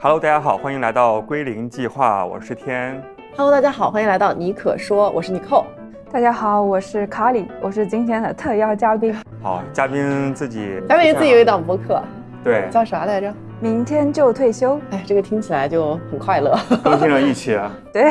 [0.00, 3.00] Hello，大家好，欢迎来到归零计划，我是天。
[3.36, 5.64] Hello，大家好，欢迎来到你可说，我是尼寇。
[6.10, 9.14] 大家好，我是卡里，我是今天的特邀嘉宾。
[9.40, 12.02] 好，嘉宾自己，嘉宾自己有一档播客，
[12.42, 13.32] 对，叫啥来着？
[13.62, 14.76] 明天就退休。
[14.90, 16.58] 哎，这个听起来就很快乐。
[16.82, 17.56] 更新了一期，
[17.94, 18.10] 对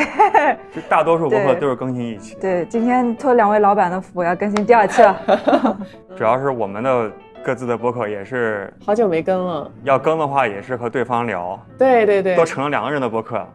[0.74, 5.76] 就大多数播客都是更新一期，对，今天托两位老板的福，要更新第二期了。
[6.16, 7.12] 主要是我们的
[7.44, 9.70] 各自的播客也是好久没更了。
[9.84, 13.46] 要更的话，也是和对方聊，对对对都，成了两个人的播客，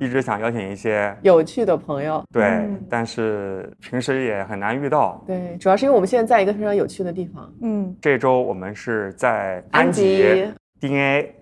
[0.00, 2.20] 一直想邀请一些有趣的朋友。
[2.32, 5.22] 对，嗯但是平时也很难遇到。
[5.24, 11.34] 对，主要是因为我们现在在一个非常有趣的地方，嗯，这周我们是在安吉，DNA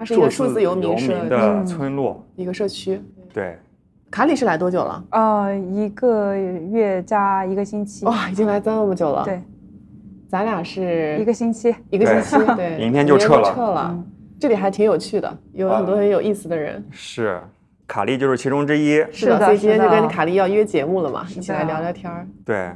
[0.00, 2.98] 它是一个数字游民社的嗯村落，一个社区。
[3.34, 3.58] 对，
[4.10, 5.04] 卡里是来多久了？
[5.10, 8.06] 呃，一个月加一个星期。
[8.06, 9.42] 哇，已经来这么久了。，对，
[10.26, 11.74] 咱俩是一个星期。
[11.90, 14.06] 一个星期，对， 明天就撤了撤了嗯。
[14.38, 16.82] 这里还挺有趣的，有很多很有意思的人。
[16.90, 17.38] 是
[17.86, 19.04] 卡莉就是其中之一。
[19.12, 22.72] 是的，所以今天就跟卡莉要约节目了嘛，一起来聊聊天儿，对，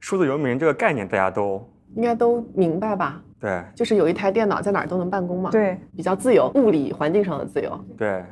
[0.00, 1.62] 数字游民这个概念大家都
[1.96, 3.22] 应该都明白吧？
[3.42, 7.84] 对就是有一台电脑在哪儿都能办公嘛，，对，比较自由，物理环境上的自由。
[7.98, 8.24] 对。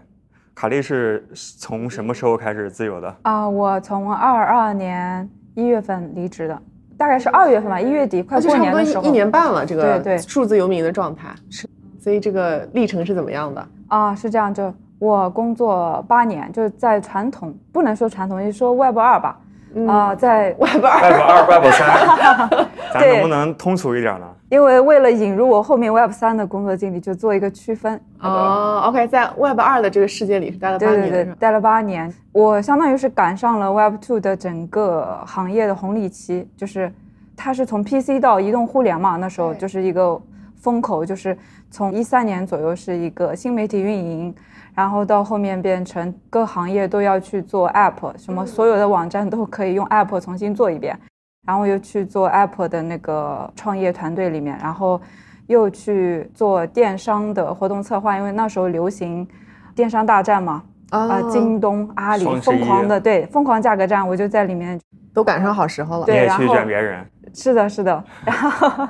[0.52, 1.26] 卡莉是
[1.58, 3.16] 从什么时候开始自由的？
[3.22, 6.62] 啊、我从二二年一月份离职的，
[6.98, 9.04] 大概是二月份吧，一月底快差不多过年的时候。
[9.04, 11.66] 一一年半了，这个对对数字游民的状态是，
[11.98, 13.68] 所以这个历程是怎么样的？
[13.88, 19.40] 啊，是这样，就我工作八年，就是在传统，不能说传统，就说 Web 二吧，
[19.88, 24.26] 啊、在 Web 二 Web 二、Web 三， 咱能不能通俗一点呢？
[24.50, 27.98] 因为为了引入我后面 Web 三的工作经历，就做一个区分。
[28.20, 36.92] 哦，OK，在 Web 二的这个世界里是待了八对对年，是吧，对待了八年，我相当于是赶上了 Web two 的整个行业的红利期，就是
[37.36, 40.20] 它是从 PC 到移动互联嘛，那时候就是一个
[40.56, 41.38] 风口，就是
[41.70, 44.34] 从一三年左右是一个新媒体运营，
[44.74, 50.98] 然后到后面变成各行业都要去做 App，什么所有的网站都可以用 App 重新做一遍，
[51.46, 55.00] 然后又去做 App 的那个创业团队里面，然后
[55.46, 59.26] 又去做电商的活动策划，因为那时候流行
[59.74, 64.78] 电商大战嘛，啊、哦京东、阿里疯狂的对疯狂价格战，我就在里面。
[65.12, 66.06] 都赶上好时候了。
[66.06, 68.88] 对你也去然后卷别人，是的，是的， 然后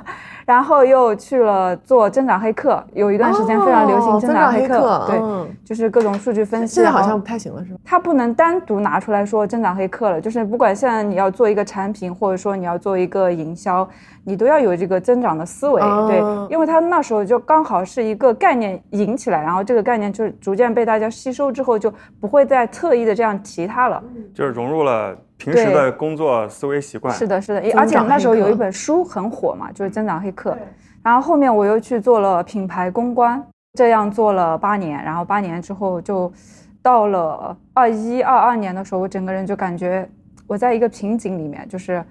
[0.51, 6.75] 然后又去了做增长黑客，有一段时间非常流行哦增长黑黑客，对，嗯，就是各种数据分析。
[6.75, 7.79] 现在好像不太行了，是吧？
[7.85, 13.87] 它不能单独拿出来说增长黑客了，就是不管现在你要做一个产品，或者说你要做一个营销，
[14.25, 21.89] 你都要有这个增长的思维，哦对，因为它那时候就刚好是一个概念引起来，然后这个概念就是逐渐被大家吸收之后，就
[22.19, 24.03] 不会再特意的这样提它了。
[24.35, 27.13] 就是融入了平时的工作思维习惯。
[27.15, 30.51] 是的，是的，而且那时候有一本书很火嘛，就是《增长黑客》，
[31.03, 33.43] 然后后面我又去做了品牌公关，
[33.73, 36.31] 这样做了八年，然后八年之后就
[36.81, 40.07] 到了二一二二年的时候，我整个人就感觉
[40.45, 42.03] 我在一个瓶颈里面，就是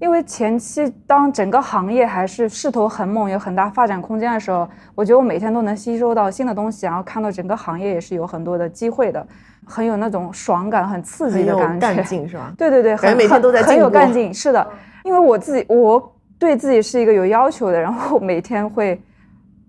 [0.00, 9.26] 因为前期当整个行业还是势头很猛，有很大发展空间的时候，我觉得我每天都能吸收到新的东西，然后看到整个行业也是有很多的机会的，
[9.68, 11.86] 很有那种爽感、很刺激的感觉。
[11.86, 12.52] 干劲，是吧？
[12.56, 14.32] 对 对对，很感觉每天都在很很进步有干劲。
[14.32, 14.66] 是的，
[15.04, 19.00] 因为我自己我对自己是一个有要求的，然后每天会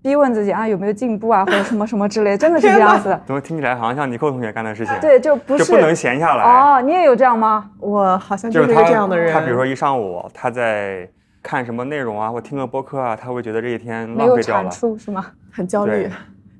[0.02, 3.20] 逼问自己啊有没有进步啊，或者什么什么之类， 真的是这样子的。
[3.26, 6.44] 怎么听起来好像像尼寇同学干的事情？，对，就不就是不能闲下来。
[6.44, 7.70] 哦，你也有这样吗？
[7.78, 9.32] 我好像就就是是一他个这样的人。
[9.32, 11.08] 他比如说一上午他在
[11.42, 14.70] 看什么内容啊，或听个播客啊，他会觉得这一天没有产浪费掉了。
[14.70, 15.26] 出是吗？
[15.52, 16.10] 很焦虑对，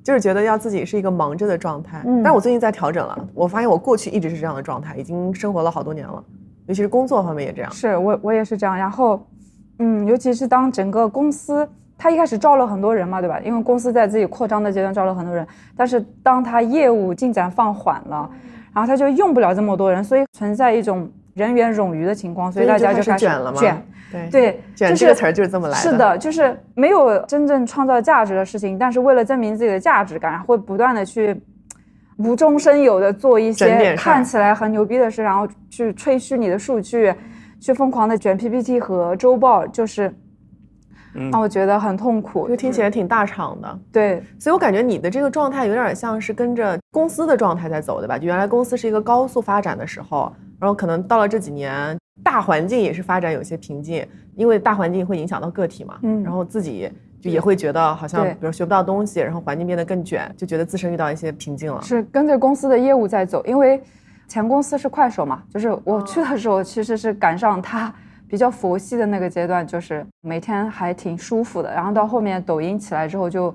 [0.03, 2.01] 就是觉得要自己是一个忙着的状态。
[2.05, 6.23] 嗯但我最近在调整了，我发现我过去一直是这样的状态，已经生活了好多年了，
[6.67, 7.71] 尤其是工作方面也这样。
[7.71, 8.77] 是我我也是这样。
[8.77, 9.25] 然后，
[9.79, 11.67] 嗯，尤其是当整个公司。
[12.03, 13.39] 他一开始招了很多人嘛，对吧？
[13.41, 15.45] 因为公司在自己扩张的阶段招了很多人，
[15.77, 18.27] 但是当他业务进展放缓了，
[18.73, 23.59] 然后他就用不了这么多人，所以存在一种人员冗余的情况，所以大家就开开始始卷了嘛？
[23.59, 23.85] 卷。
[24.11, 25.79] 对，对，就是卷这个词儿就是这么来的。
[25.79, 31.41] 是，的，就是没有真正创造价值的事情，但是为了证明自己的价值感，会不断的去
[32.17, 37.13] 无中生有的做一些看起来很牛逼的事，然后去吹嘘你的数据，
[37.61, 40.13] 去疯狂的卷 PPT 和周报，就是
[41.15, 42.55] 嗯让我觉得很痛苦就。
[42.57, 43.79] 听起来挺大厂的。
[43.93, 48.17] 对，所以我感觉你的这个状态有点像是跟着公司的状态在走，对吧？
[48.17, 56.87] 就原来公司是一个高速发展的时候，然后可能到了这几年，大环境也是发展有些瓶颈，因为大环境会影响到个体嘛，嗯然后自己
[57.19, 61.81] 就也会觉得好像比如学不到东西，然后环境变得更卷，就觉得自身遇到一些瓶颈了。
[61.81, 63.81] 是跟着公司的业务在走，因为
[64.27, 67.91] 前公司是快手嘛，就是我去的时候其实是赶上它
[68.27, 71.73] 比较佛系的那个阶段，就是每天还挺舒服的。
[71.73, 73.53] 然后到后面抖音起来之后，就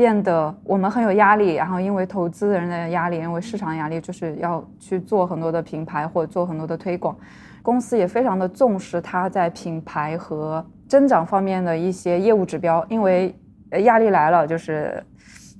[0.00, 7.14] 变得我们很有压力，然后因为投资人的压力，因为市场压力，就是要去做很多的品牌或者做很多的推广。
[7.60, 13.38] 公司也非常的重视它在品牌和增长方面的一些业务指标，因为
[13.82, 15.04] 压力来了，就是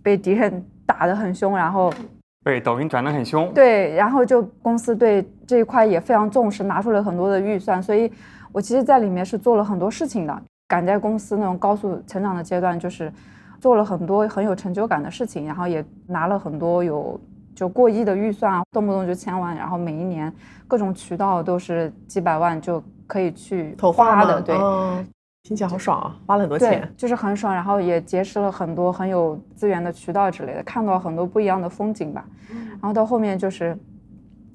[0.02, 1.92] 被敌人打得很凶，然后
[2.42, 3.52] 被抖音转得很凶。
[3.52, 8.10] 对，然后就公司对这一块也非常重视，拿出了很多的预算，所以
[8.52, 10.42] 我其实在里面是做了很多事情的。
[10.66, 13.12] 赶在公司那种高速成长的阶段，就是
[13.61, 17.21] 做了很多很有成就感的事情，然后也拿了很多有。
[17.53, 20.33] 就过亿的预算啊，动不动就千万，然后每一年
[20.67, 24.57] 各种渠道都是几百万就可以去投花的，对，
[25.43, 32.25] 听起来好爽啊，花了很多钱，就是很爽，然后也结识了很多很有资源的渠道之类的，看到很多不一样的风景吧。
[32.49, 33.77] 然后到后面就是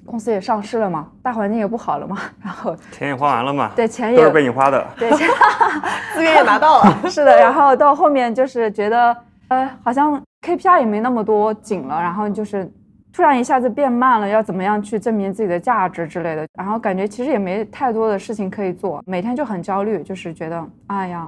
[0.06, 5.10] 公司也上市了嘛，大环境也不好了嘛，然后钱也花完了嘛，对，钱也都是被你花的，对，
[6.14, 7.36] 资源也拿到了， 是的。
[7.38, 9.18] 然后到后面就是觉得，
[9.48, 12.72] 呃，好像 KPI 也没那么多紧了，然后就是。
[13.16, 16.46] 突然一下子变慢了，要怎么样去证明自己的价值之类的？
[16.58, 21.26] 然后感觉其实也没太多的事情可以做，每天就很焦虑，就是觉得哎呀，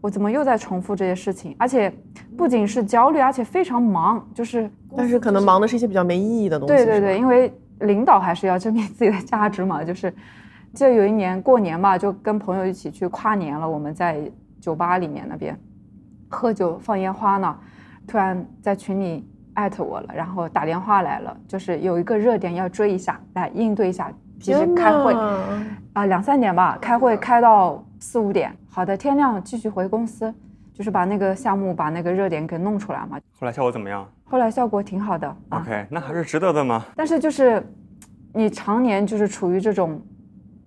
[0.00, 1.54] 我怎么又在重复这些事情？
[1.58, 1.92] 而且
[2.34, 6.74] 不仅是焦虑，而且非常忙，就是但是可能忙的是一些比较没意义的东西。
[6.74, 9.82] 对对对，因为领导还是要证明自己的价值嘛。
[9.84, 10.10] 就是
[10.72, 14.20] 记得有一年过年吧，就跟朋友一起去跨年了，我们在
[14.60, 15.58] 酒吧里面那边
[16.28, 17.56] 喝酒放烟花呢，
[18.06, 19.28] 突然在群里。
[19.56, 24.12] 艾特我了，然后打电话来了，就是有一个热点要追一下，来应对一下。
[24.38, 25.14] 其实开会
[25.94, 28.54] 啊，两三点吧，开会开到四五点。
[28.68, 30.30] 好的，天亮继续回公司，
[30.74, 33.18] 就是把那个项目把那个热点给弄出来嘛。
[33.40, 34.06] 后来效果怎么样？
[34.28, 35.36] 后来效果挺好的。
[35.50, 36.84] OK，那还是值得的吗？
[36.96, 37.62] 但是就是
[38.32, 40.00] 你常年就是处于这种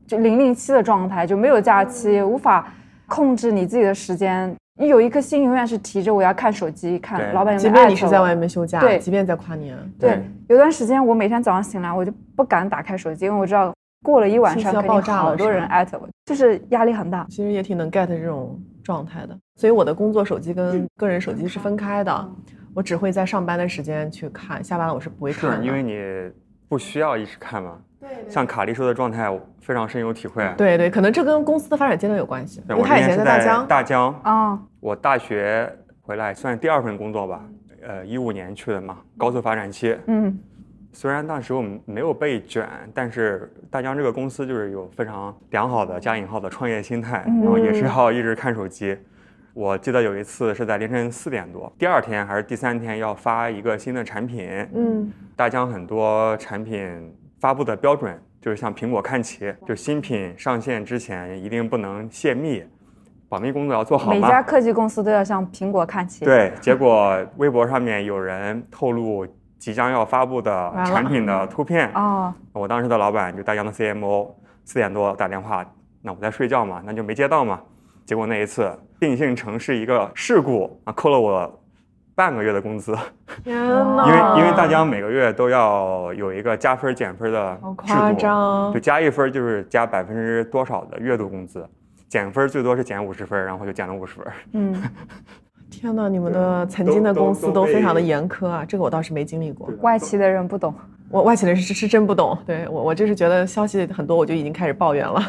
[0.08, 2.72] 就零零七的状态，就没有假期，无法
[3.06, 4.56] 控制你自己的时间。
[4.80, 10.24] 你有一颗心永远是提着，我要看手机，看老板有没有即便你是在外面休假，对，即便在跨年，对。
[10.48, 13.74] 有段时间我每天早上醒来，我就不敢打开手机，因为我知道
[14.04, 17.28] 过了一晚上肯定好多人艾特我，就是压力很大。
[17.30, 22.30] 其实也挺能 get 这种状态的，所以我的工作手机跟个人手机是分开的，
[22.74, 25.58] 我只会在上班的时间去看，下班了我是不会看。
[25.58, 26.32] 是因为你
[26.68, 27.80] 不需要一直看吗？
[28.28, 30.48] 像卡莉说的状态，我非常深有体会。
[30.58, 32.62] 对对，可能这跟公司的发展阶段有关系。
[32.70, 35.72] 我他以前在大疆，大疆啊，我大学
[36.02, 37.44] 回来算第二份工作吧，
[37.82, 39.98] 呃，一五年去的嘛，高速发展期。
[40.08, 40.40] 嗯，
[40.92, 48.98] 虽然那时候没有被卷，但是大疆这个公司就是有非常良好的加引号的创业心态，然后也是要一直看手机。
[49.60, 54.48] 我记得有一次是在凌晨四点多，第二天还是第三天要发一个新的产品。
[54.74, 57.14] 嗯，大疆很多产品。
[57.42, 62.64] 发布的标准就是向苹果看齐，就新品上线之前一定不能泄密，
[63.28, 64.12] 保密工作要做好。
[64.12, 66.24] 每家科技公司都要向苹果看齐。
[66.24, 69.28] 对，结果微博上面有人透露
[69.58, 71.92] 即将要发布的产品的图片。
[71.94, 74.30] 哦， 我当时的老板就大疆的 CMO，
[74.64, 75.66] 四点多打电话，
[76.02, 77.62] 那我在睡觉嘛，那就没接到嘛。
[78.06, 81.56] 结果那一次定性成是一个事故啊，扣了我。
[82.16, 82.94] 半个月的工资，
[83.46, 83.56] 天
[83.96, 84.06] 哪！
[84.06, 91.66] 因为因为大家每个月都要有一个加分减分的制度，就加一分就是加百分之多少的月度工资，
[92.10, 94.26] 减分最多是减五十分，然后就减了五十分。
[94.52, 94.84] 嗯，
[95.72, 96.10] 天哪！
[96.10, 99.70] 你们的曾经的公司都非常的严苛啊，这个我倒是没经历过。
[99.80, 100.76] 外企的人不懂。
[101.12, 105.22] 我外企人是是真不懂，对我我就是觉得消息很多，我就已经开始抱怨了。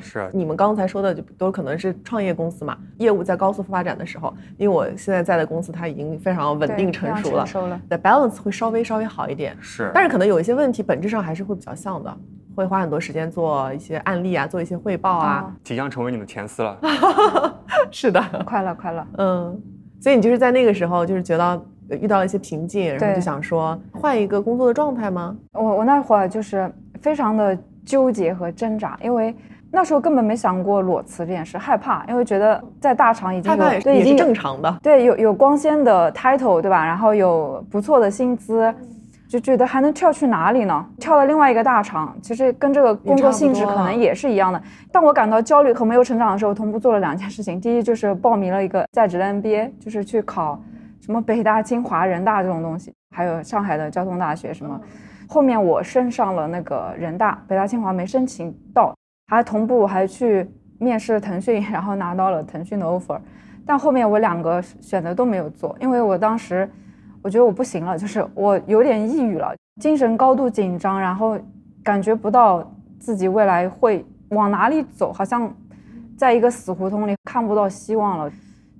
[0.00, 7.44] 是，你们刚才说的就都可能是创业公司嘛，业务在高速发展的时候，因为我现在在的公司它已经非常稳定成熟了
[7.88, 9.56] ，the balance 会稍微稍微好一点。
[9.60, 12.16] 是，但是可能有一些问题本质上还是会比较像的，
[12.54, 15.52] 会花很多时间做一些案例啊，做一些汇报啊。
[15.64, 16.78] 即将成为你的前司了。
[17.90, 19.04] 是的，快了快了。
[19.18, 19.60] 嗯，
[20.00, 21.60] 所以你就是在那个时候就是觉得。
[21.96, 25.36] 遇到了一些瓶颈，然后就想说换一个工作的状态吗？
[25.52, 26.70] 我我那会儿就是
[27.00, 29.34] 非常的纠结和挣扎，因为
[29.72, 36.84] 那时候根本没想过裸辞这件事，害怕，因为觉得在大厂已经有对已经正常的，对有有光鲜的 title 对吧？
[36.84, 38.74] 然后有不错的薪资，
[39.28, 40.86] 就觉得还能跳去哪里呢？
[40.98, 44.60] 跳到另外一个大厂，其实跟这个工作性质可能也是一样的。
[44.90, 50.60] 当我感到焦虑和没有成长的时候，同步做了两件事情，第一就是报名了一个在职的 MBA，就是去考。
[51.10, 54.80] 什么北大、清华、人大这种东西，还有上海的交通大学什么，
[55.26, 58.94] 后面我升上了那个人大，北大、清华没申请到，
[59.26, 60.48] 还同步还去
[60.78, 63.18] 面试腾讯， 然后拿到了腾讯的 offer，
[63.66, 66.70] 但后面我两个选择都没有做，因为我当时
[67.22, 71.36] 我觉得我不行了，就是我有点抑郁了，精神高度紧张，然后
[71.82, 72.64] 感觉不到
[73.00, 75.52] 自己未来会往哪里走，好像
[76.16, 78.30] 在一个死胡同里看不到希望了。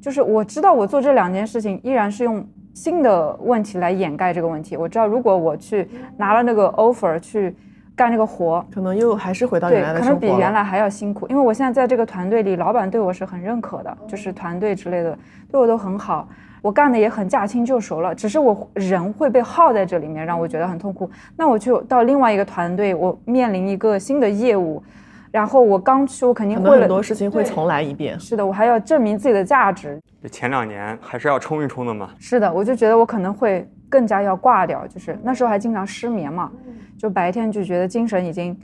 [0.00, 4.76] 就是我知道我做这两件事情依然是用新的问题来掩盖这个问题。
[4.76, 7.54] 我知道如果我去拿了那个 offer 去
[7.94, 11.26] 干这个活，可能又还是回到原来的可能比原来还要辛苦。
[11.28, 15.18] 因为我现在在这个团队里，老板对我是很认可的，就是团队之类的
[15.50, 16.26] 对我都很好，
[16.62, 18.14] 我干的也很驾轻就熟了。
[18.14, 21.10] 只是我人会被耗在这里面，让我觉得很痛苦。
[21.36, 24.82] 那我去到另外一个团队，我面临一个新的业务。
[25.32, 28.18] 然后我刚去，我肯定会很多事情会重来一遍。
[28.18, 30.00] 是的，我还要证明自己的价值。
[30.22, 32.10] 就前两年还是要冲一冲的嘛。
[32.18, 36.50] 是的，我就觉得我可能会更加要挂掉，就是那时候还经常失眠嘛，
[36.98, 38.58] 就白天就觉得精神已经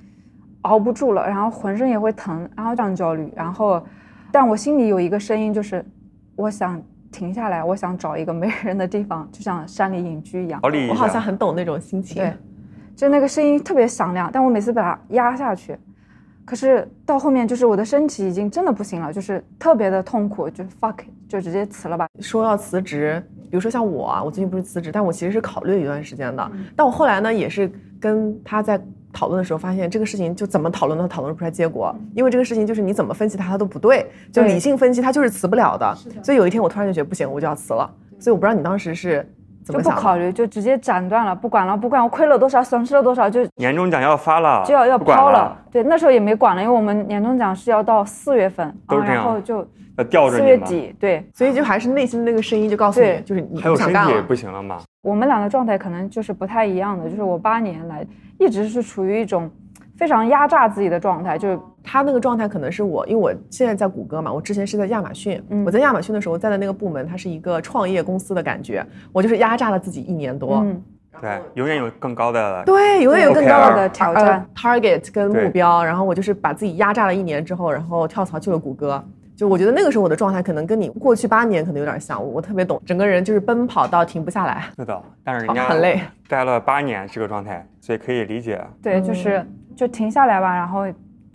[0.63, 3.33] 熬不住了，然后浑身也会疼，然后这样焦虑。
[3.37, 3.81] 然后，
[4.33, 5.85] 但我心里有一个声音，就是
[6.35, 6.83] 我想
[7.13, 10.61] 停下来，我想找一个没人的地方，就像山里隐居一样。
[10.91, 12.21] 我好像很懂那种心情。
[12.21, 12.33] 对，
[12.97, 15.79] 就那个声音特别响亮，但我每次把它压下去。
[16.47, 20.99] 可是到后面，就是我的身体已经真的不行了，就是特别的痛苦，就 fuck，
[21.29, 22.09] 就直接辞了吧。
[22.21, 26.51] 说要辞职，比如说像我，啊，我最近不是辞职，但我其实是考虑一段时间的。
[26.77, 27.69] 但我后来呢，也是
[28.01, 28.81] 跟他在
[29.13, 35.95] 讨论的时候，发现这个事情就怎么讨论都讨论不出来结果，因为这个事情就是你怎么分析它，它都不对，就理性分析它就是辞不了的。
[36.23, 37.93] 所以有一天我突然就觉得不行，我就要辞了。
[38.21, 39.29] 所以我不知道你当时是。
[39.67, 45.57] 就不考虑，就直接斩断了，不管了，不管我亏了多少，损失了多少，就年终奖要发了，就要要抛了。
[45.71, 49.67] 对，那时候也没管了，因为我们年终奖是要到四月份，然后就
[49.99, 54.79] 要吊着四月底，对，所以就还是内心的那个声音就告诉你，就是你还有身体也不行了嘛？
[55.03, 58.07] 我们俩的状态可能就是不太一样的，就是我八年来
[58.39, 59.51] 一直是处于一种。
[59.99, 61.59] 非常压榨自己的状态，就是
[61.89, 65.41] 他那个状态可能是我，因为我现在在谷歌嘛，我之前是在亚马逊。
[65.65, 70.57] 我在亚马逊的时候，在的那个部门，它是一个创业公司的感觉，我就是压榨了自己一年多。
[70.57, 70.83] 嗯，
[71.21, 75.85] 对，永远有更高的对，永远有更高的挑战，target 跟目标。
[75.85, 79.03] 然后我就是把自己压榨了一年之后，然后跳槽去了谷歌。
[79.37, 84.65] 就我觉得那个时候我的状态可能跟你过去八年可能有点像，我特别懂，整个人就是奔跑到停不下来。
[84.77, 88.59] 是的，但是人家很累，待了八年这个状态，所以可以理解。
[88.83, 90.87] 对，就是就停下来吧，然后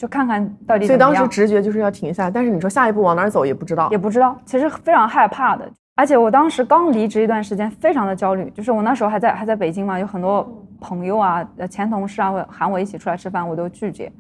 [0.01, 0.88] 就看看到底。
[0.88, 5.70] 所以当时直觉就是要停下，但是你说下一步往哪走也不知道，也不知道，其实非常害怕的。
[5.96, 14.12] 而且我当时刚离职一段时间，非常的焦虑，就是我那时候还在还在北京嘛，有很多朋友啊、前同事啊会喊我一起出来吃饭，我都拒绝。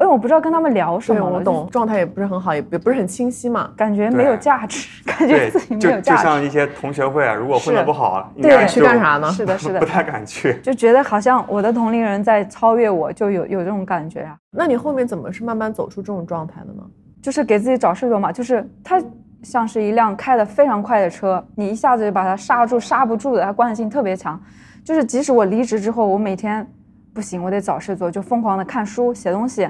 [0.00, 6.22] 为我不知道跟他们聊什么，我懂，状态也不是很好，也也不是很清晰嘛，感觉没有价值，感觉自己没有价值。
[6.22, 9.30] 就像一些同学会啊，如果混得不好，对，去干啥呢？
[9.30, 14.36] 是的，是的，不太敢去，就觉得好像我的同龄人在超越我，就有有这种感觉啊。
[14.50, 16.82] 那你后面怎么是慢慢走出这种状态的呢？
[17.22, 19.00] 就是给自己找事做嘛，就是它
[19.42, 24.40] 像是一辆开得非常快的车，你一下子就把它刹住，刹不住的，它惯性特别强。
[24.84, 26.68] 就是即使我离职之后，我每天。
[27.14, 29.62] 不行，我得找事做，就疯狂的看书、写东西，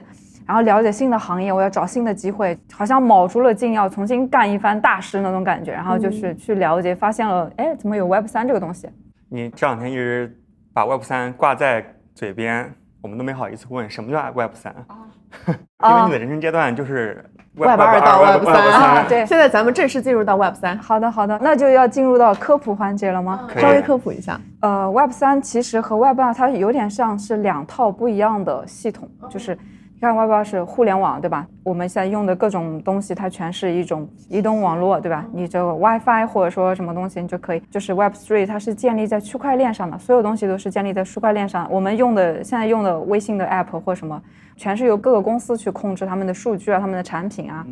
[0.47, 5.71] 然后了解新的行业，我要找新的机会，好像卯足了劲要重新干一番大事那种感觉。
[5.71, 8.89] 然后就是去了解，发现了，哎，怎么有 Web 三这个东西？
[9.29, 10.35] 你这两天一直
[10.73, 11.85] 把 Web 三挂在
[12.15, 15.05] 嘴边，我们都没好意思问什么叫 Web 三啊？
[15.47, 17.25] 因为你的人生阶段就是
[17.57, 19.09] Web 二到 Web 三。
[19.09, 20.77] 对，现在咱们正式进入到 Web 三。
[20.79, 23.49] 好的，好的，那就要进入到科普环节了吗？
[23.57, 24.41] 稍微科普一下。
[24.61, 30.01] 呃，Web 三其实和 Web 二它有点像是两套不一样的系统，就是你。
[30.01, 31.47] 看 Web 二是互联网，对吧？
[31.63, 35.25] 我们现在用的各种东西，它全是一种移动网络，对吧？
[35.33, 37.63] 你这个 WiFi 或者说什么东西，你就可以。
[37.71, 41.67] 就是 Web three，它是建立在区块链上的，所有东西都是建立在区块链上。
[41.71, 44.21] 我们用的现在用的微信的 App 或什么，
[44.57, 47.67] 全是由各个公司去控制他们的数据啊，他们的产品啊，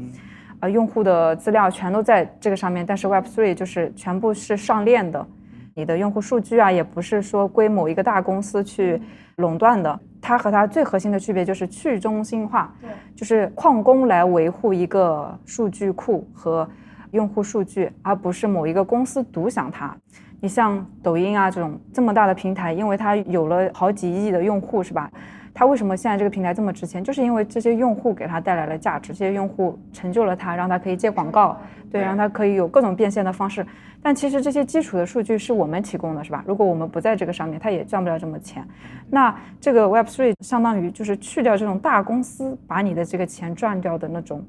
[0.60, 2.84] 呃，用户的资料全都在这个上面。
[2.84, 5.26] 但是 Web three 就是全部是上链的，
[5.74, 9.00] 你的用户数据啊，也不是说归某一个大公司去
[9.36, 9.98] 垄断的。
[10.20, 12.72] 它和它最核心的区别就是去中心化，
[13.16, 16.68] 就是矿工来维护一个数据库和
[17.10, 19.96] 用户数据，而不是某一个公司独享它。
[20.40, 25.10] 你像抖音啊这种这么大的平台，因为它有了好几亿的用户，是吧？
[25.54, 27.04] 它为什么现在这个平台这么值钱？
[27.04, 33.66] 就是因为这些用户给它带来了价值，这些用户成就了它，让它可以接广告，对，让它可以有各种变现的方式。
[34.02, 36.42] 但其实这些基础的数据是我们提供的，是吧？
[36.46, 38.66] 如果我们不在这个上面，它也赚不了这么钱。
[39.10, 44.42] 那这个 Web Three 相当于就是去掉这种大公司把你的这个钱赚掉的那种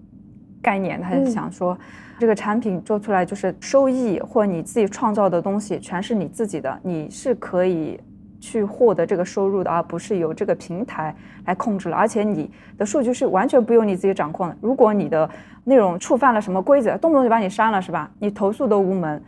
[0.61, 1.77] 概念，他是想说，
[2.17, 7.99] 这个产品做出来就是收益或你自己创造的东西全是你自己的，你是可以。
[8.43, 11.95] 去获得这个收入的，而不是由这个平台来控制了。
[11.95, 14.57] 而且你的数据是完全不用你自己掌控的。
[14.59, 15.29] 如果你的
[15.63, 18.11] 内容触犯了什么规则，动不动就把你删了，是吧？
[18.19, 19.23] 你投诉都无门。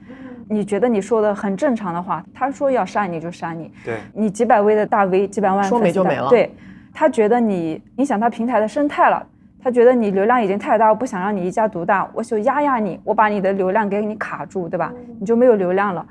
[0.50, 6.28] 你觉得你说的很正常的话，他说要删你就删你，对你几百位的大 V，几百万说没就没了。
[6.28, 6.54] 对，
[6.94, 9.26] 他觉得你影响他平台的生态了，
[9.64, 14.94] 他觉得你流量已经太大，我不想让你一家独大，我就压压你，我把你的流量给你卡住，对吧？
[15.22, 16.06] 你就没有流量了。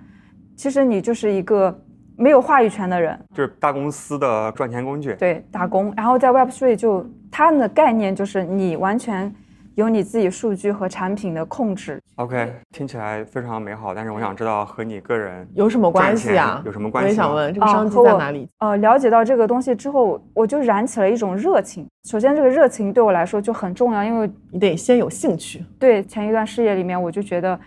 [0.57, 1.77] 其实你就是一个
[2.16, 5.14] 没有话语权的人，就是大公司的赚钱工具。
[5.14, 5.92] 对，打工。
[5.97, 9.35] 然后在 Web3 就它的概念就是你完全。
[9.76, 12.00] 有你自己数据和产品的控制。
[12.14, 16.62] OK，听起来非常美好，但是我想知道和你个人有什么关系啊？
[16.64, 17.09] 有什么关系？
[17.09, 18.49] 我也想问，这个商机在哪里？
[18.61, 21.85] 呃，了解到这个东西之后，我就燃起了一种热情。
[22.09, 25.64] 首先，这个热情对我来说就很重要，因为你得先有兴趣。
[25.76, 27.59] 对，前一段事业里面，我就觉得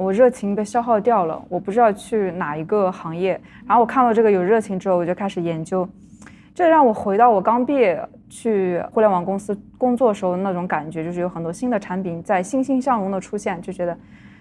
[0.00, 3.38] 我热情被消耗掉了，我不知道去哪一个行业。
[3.66, 5.86] 然后我看到这个有热情之后，我就开始研究。
[6.54, 13.96] 这让我回到我刚毕业去互联网公司工作时候那种感觉，就是有很多新的产品在欣欣向荣的出现，就觉得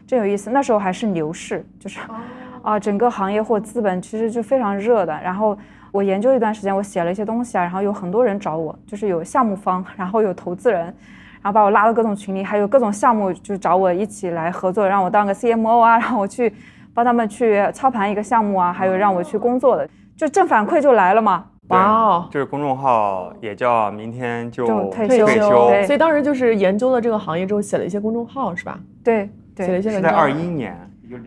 [0.07, 0.49] 真有意思。
[0.49, 1.99] 那时候还是牛市，就是
[2.61, 5.13] 啊，整个行业或资本其实就非常热的。
[5.21, 5.57] 然后
[5.91, 10.93] 我研究一段时间，我写了一些东西啊，然后有很多人找我，就是有项目方，然后有投资人，
[11.41, 16.53] 然后把我拉到各种群里，还有各种项目就找我一起来合作，让我当个 CMO 啊， 让我去
[16.93, 21.45] 帮他们去操盘一个项目啊，还有让我去工作的，就正反馈就来了嘛。
[21.69, 25.27] 哇哦，这个公众号也叫明天就退休，
[25.85, 28.79] 所以当时就是研究了这个行业之后，写了一些公众号，是吧？
[29.03, 30.01] 对，对写了一些。
[30.01, 30.75] 在二一年，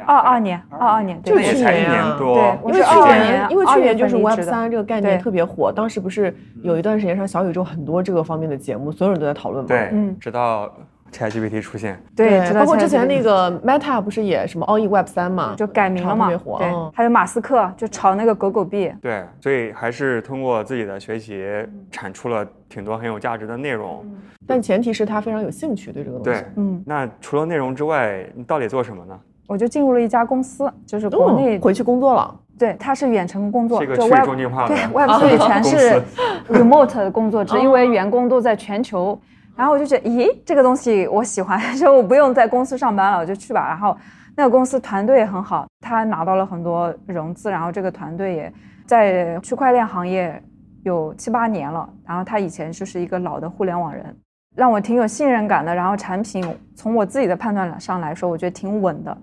[0.06, 2.34] 二二年，二二年，就去年年多。
[2.34, 9.68] 对，因为去年，因为去年就是 Web 三这个概念特别火，当时不是有一段时间上小宇宙很多这个方面的节目，所有人都在讨论嘛？
[9.68, 10.72] 对，嗯，直到。
[11.12, 16.56] ChatGPT 出现，对，包括之前那个 Meta 不是也什么 All in Web 三嘛，就改名了嘛，特别火。
[16.56, 18.90] 对，还有马斯克就炒那个狗狗币。
[19.02, 21.46] 对，所以还是通过自己的学习
[21.90, 24.02] 产出了挺多很有价值的内容。
[24.46, 26.40] 但前提是他非常有兴趣对这个东西。
[26.40, 26.82] 对，嗯。
[26.86, 29.20] 那除了内容之外，你到底做什么呢？
[29.52, 32.34] 我就进入了一家公司，就是国内回去工作了。
[32.58, 36.02] 对，他是远程工作，这个去中心化对，Web 三全是
[36.48, 39.18] remote 的工作制，因为员工都在全球。
[39.54, 43.68] 然后我就觉得，咦，这个东西我喜欢， 说我不用在公司上班了，我就去吧。
[43.68, 43.94] 然后
[44.34, 48.50] 那个公司团队也很好，他拿到了很多融资，然后这个团队也
[48.86, 50.42] 在区块链行业
[50.84, 51.86] 有七八年了。
[52.06, 54.16] 然后他以前就是一个老的互联网人，
[54.54, 55.74] 让我挺有信任感的。
[55.74, 59.16] 然后产品从我自己的判断上来说，我觉得挺稳的。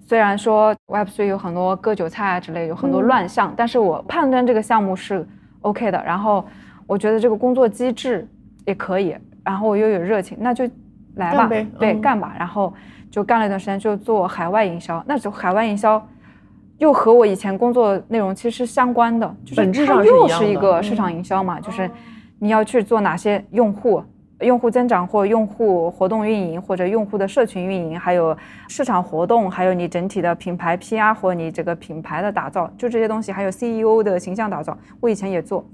[0.00, 5.26] 虽然说 Web3 有很多割韭菜啊之类，有很多乱象，但是我判断这个项目是
[5.62, 6.02] OK 的。
[6.04, 6.46] 然后
[6.86, 8.28] 我觉得这个工作机制
[8.64, 9.16] 也可以。
[9.44, 10.68] 然后我又有热情，那就
[11.14, 11.48] 来吧，
[11.78, 12.34] 对，干吧。
[12.38, 12.72] 然后
[13.10, 15.02] 就干了一段时间，就做海外营销。
[15.06, 16.04] 那就海外营销，
[16.78, 21.90] 又和我以前工作内容其实相关的，就是它又是一个市场营销嘛，就是
[22.38, 24.02] 你要去做哪些用户、
[24.40, 28.36] 用户增长或用户活动运营，或者用户的社群运营，还有
[28.68, 35.66] 市场活动，还有你整体的品牌 PR 或你这个品牌的打造，就这些东西，还有 CEO 的形象打造，我以前也做。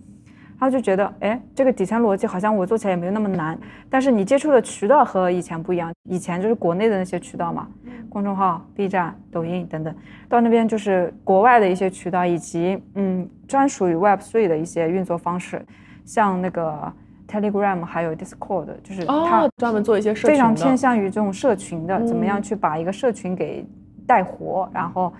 [0.60, 3.58] 然后就觉得，哎，这个底层逻辑好像我做起来也没有那么难，
[3.90, 7.66] 但是你接触的渠道和以前不一样，以前就是国内的那些渠道嘛，
[8.08, 9.92] 公众号、B 站、抖音等等，
[10.28, 15.60] 到那边就是国外的一些渠道，以及嗯，专属于 Web3 的一些运作方式，
[16.04, 16.92] 像那个
[17.32, 23.66] Telegram 还有 Discord，就是它专门做一些非常偏向于这种社群的，怎么样去把一个社群给
[24.06, 25.10] 带活，然后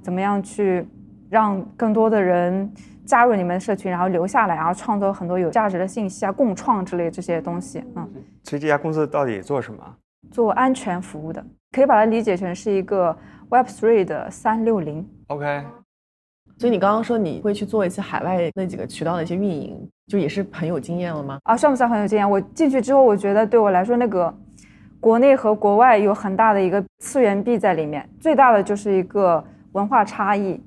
[0.00, 0.86] 怎么样去
[1.28, 2.72] 让更多的人。
[3.06, 7.78] 加入你们社群，然后留下来，然后创作很多有价值的信息啊，共创之类这些东西。
[7.94, 8.04] 嗯，
[8.42, 9.78] 所以这家公司到底做什么？
[10.32, 13.16] 做安全服务的，可以把它理解成是一个
[13.48, 15.08] Web3 的三六零。
[15.28, 15.64] OK。
[16.58, 21.38] 所以你刚刚说你会去做一次海外那几个渠道的一些运营，就也是很有经验了吗？
[21.44, 22.28] 啊，算不算很有经验？
[22.28, 24.34] 我进去之后，我觉得对我来说，那个
[24.98, 30.60] 国内和国外有很大的一个次元壁在里面，最大的就是一个文化差异。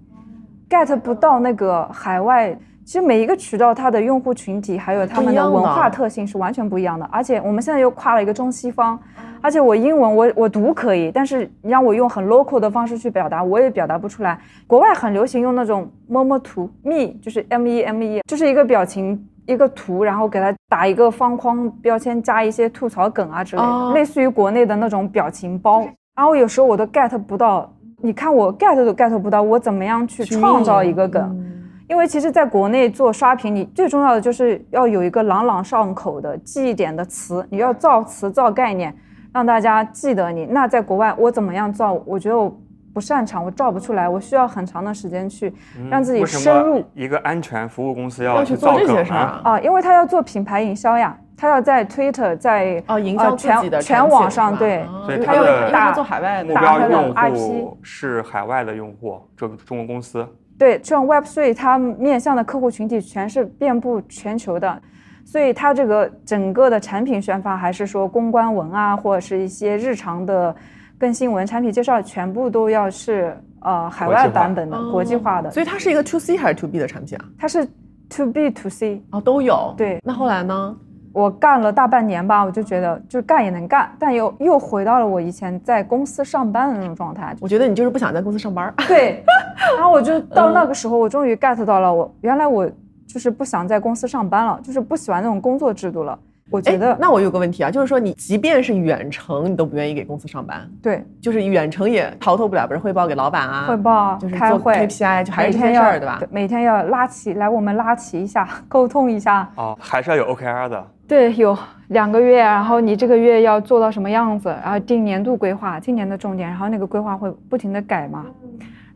[0.69, 2.55] get 不到那个海外，
[2.89, 7.07] 其实每一个渠道它的用户群体还有他们的文化特性是完全不一样的。
[7.11, 8.99] 而且我们现在又跨了一个中西方，
[9.41, 14.39] 而且我英文我我读可以，但是你让我用很 local 的方式去表达，我也表达不出来。
[14.65, 25.81] 国外很流行用那种么么图，me 就是 M E M E，就是一个表情一个图，然后给它打一个方框标签，加一些吐槽梗啊之类的，类似于国内的那种表情包。
[26.15, 27.71] 然后有时候我都 get 不到。
[28.01, 31.45] 你看我 get 都 get 不到，我怎么样去创造一个梗？
[31.89, 38.95] 因为其实，在国内做刷屏，你最重要的就是要有一个朗朗上口的记忆点的词，你要造词造概念，
[39.33, 40.45] 让大家记得你。
[40.45, 41.93] 那在国外，我怎么样造？
[42.05, 42.55] 我觉得我
[42.93, 45.51] 不擅长，我造不出来，我需要很长的时间去
[45.89, 46.83] 让自己深入。
[46.93, 49.59] 一个安全服务公司要去做这些事儿啊？
[49.59, 51.17] 因为他要做品牌营销呀。
[51.35, 60.27] 他要在 Twitter 在哦营销自己的全全网上对，所以他要他的他做海外目的，他的标用 IP 户是海外的用户，中中国公司。
[60.59, 64.79] 对，这种 Web 3它面向的客户群体全是遍布全球的，
[65.25, 70.53] 所以它这个整个的产品宣发，还是说公关文啊，或者是一些日常的
[70.97, 75.49] 更新文、产品介绍，全部都要是呃海外版本的、国际化的。
[75.49, 77.25] 所以它是一个 to C 还是 to B 的产品啊？
[77.39, 77.65] 它是
[78.09, 79.73] To B To C，哦，都有。
[79.77, 80.75] 对那后来呢？
[81.13, 87.35] 我干了大半年吧，我就觉得就干也能干，但又又回到了我以前在公司上班的那种状态。
[87.39, 88.73] 我觉得你就是不想在公司上班。
[88.87, 89.23] 对，
[89.75, 92.69] 然后我就到那个时候，我终于 get 到了我原来我
[93.07, 96.17] 就是不想在公司上班了，就是不喜欢那种工作制度了。
[96.51, 106.19] 我觉得哎，那我有个问题啊，就是说你即便是远程，你都不愿意给公司上班，对就是远程也逃脱不了，不是汇报给老板啊，汇报、就是做开会、KPI，就还是这事儿，对吧？
[106.31, 109.47] 每天要拉齐来我们拉齐一下， 沟通一下。
[109.57, 110.87] 哦，还是要有 OKR 的。
[111.09, 118.27] 对，有两个月，然后你这个月要做到什么样子，然后定年度规划，今年的重点，然后那个规划会不停的改嘛，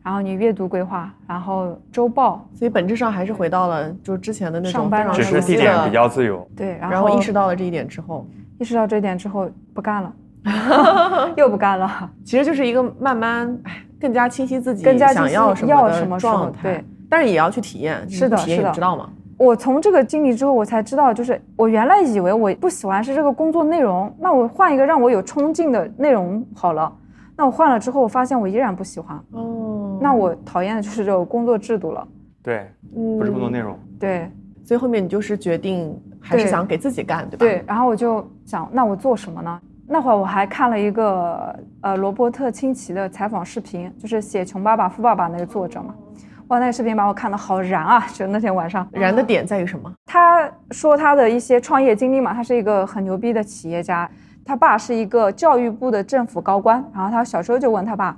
[0.00, 6.48] 然后你月度规划，然后周报，所以本质上还是回到了就是之前的那种只是熟悉的地点比较自由。
[6.56, 8.24] 对，然后然后意识到了这一点之后，
[8.60, 10.12] 意识到这一点之后不干了，
[11.36, 12.08] 又不干了。
[12.24, 18.68] 其实就是一个慢慢哎更加清晰自己更加清晰想要什要么的什么状态，对，但是也要去体验，是的体验是的。
[18.68, 19.08] 你知道吗？
[19.44, 26.92] 我从这个经历之后，我才知道，就是我原来以为我不喜欢是这个工作内容，那我换一个让我有冲劲的内容好了。
[27.36, 29.20] 那我换了之后，我发现我依然不喜欢。
[29.32, 32.06] 哦，那我讨厌的就是这个工作制度了。
[32.42, 33.78] 对，嗯不是工作内容。
[33.98, 34.30] 对
[34.64, 37.38] 所以后面你就是决定还是想给自己干，对吧？
[37.38, 39.60] 对，然后我就想，那我做什么呢？
[39.86, 45.94] 那会儿我还看了一个呃罗伯特清崎的采访视频，就是写《穷爸爸富爸爸》那个作者嘛。
[46.48, 48.06] 哇，那个视频把我看的好燃啊！
[48.12, 49.90] 就那天晚上，燃的点在于什么？
[50.04, 54.08] 他说他的一些创业经历嘛，他是一个很牛逼的企业家，
[54.44, 58.14] 他爸是一个教育部的政府高官，然后他小时候就问他爸，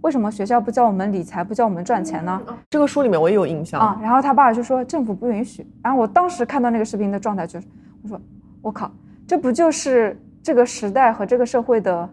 [0.00, 2.40] 为什么学校不教我们理财，不教我们赚钱呢？
[2.70, 7.66] 这个书里面我也有印象啊，然后他爸就说政府不允许，然后我当时看到那个视频的状态就是，
[8.02, 8.20] 我说
[8.62, 8.90] 我靠，
[9.26, 12.08] 这不就是这个时代和这个社会的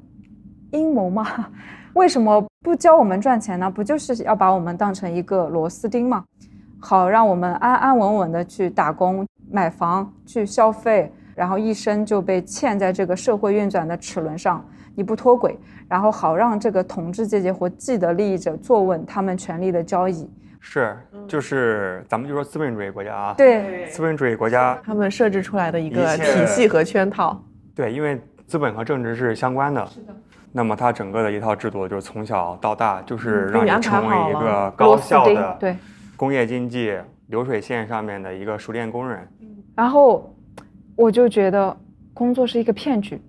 [0.71, 1.25] 阴谋吗？
[1.95, 3.69] 为什么不教我们赚钱呢？
[3.69, 6.25] 不就是要把我们当成一个螺丝钉吗？
[6.79, 15.55] 好让我们安安稳稳的去打工、买房、去消费，然后一生就被嵌在这个社会运转的齿轮上，你不脱轨，
[15.87, 20.27] 然后好让这个统治阶级或既得利益者坐稳他们权力的交椅。
[20.59, 20.97] 是，
[21.27, 27.39] 就是咱们就说资本主义国家啊，对，资本主义国家，他们设置出来的一个体系和圈套。
[27.75, 29.87] 对，因为资本和政治是相关的。
[30.57, 35.75] 那么它整个的一套制度，就是从小到大，就是让你成为一个高效的对。
[36.15, 39.27] 工业经济流水线上面的一个熟练工人。
[39.75, 40.33] 然后
[40.95, 41.75] 我就觉得
[42.13, 43.21] 工作是一个骗局。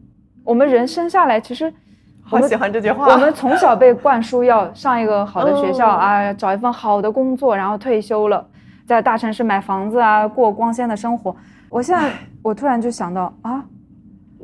[0.45, 1.75] 我们人生下来，其实
[2.23, 3.09] 好喜欢这句话。
[3.13, 8.47] 我们从小被灌输要上一个好的学校嗯啊，找一份好的工作，然后退休了，
[8.87, 11.35] 在大城市买房子啊，过光鲜的生活。
[11.69, 13.65] 我现在我突然就想到啊，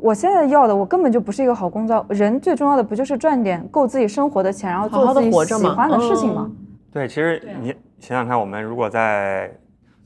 [0.03, 2.05] 我现在要的我根本就不是一个好工作。
[2.09, 6.45] 人最重要的不就是赚点够自己生活的钱，然后好好做自己的活着嘛，喜欢的事情吗？
[6.49, 6.57] 嗯
[6.91, 9.49] 对，其实你想想看，我们如果在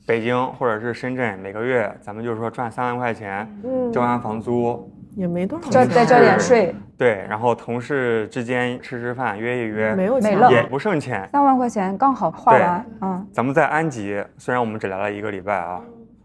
[0.06, 3.92] 北京或者是深圳，每个月咱们就是说赚三万块钱，嗯。
[3.92, 10.48] 交完房租，也没多少再交点税，对，然后同事之间吃吃饭，约一约，没有没了。
[10.48, 11.28] 钱也不剩钱。
[11.32, 13.26] 三万块钱刚好花完，嗯。
[13.32, 15.80] 咱们在安吉，虽然我们只来了一个礼拜啊，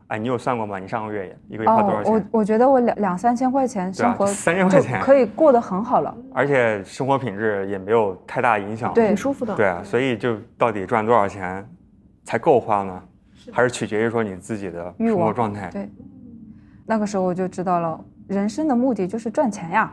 [0.08, 0.78] 哎，你有算过吗？
[0.78, 2.14] 你上个月一个月花多少哦，钱？
[2.14, 6.16] 我我觉得我两两三千块钱生活三千块钱可以过得很好了。
[6.34, 8.94] 而且生活品质也没有太大影响。
[8.94, 9.56] 对挺舒服的。
[9.56, 11.68] 对啊，所以就到底赚多少钱
[12.24, 13.02] 才够花呢？
[13.52, 15.70] 还是取决于说你自己的生活状态。
[15.72, 15.90] 对，
[16.86, 19.92] 那个时候我就知道了，人生的目的就是赚钱呀，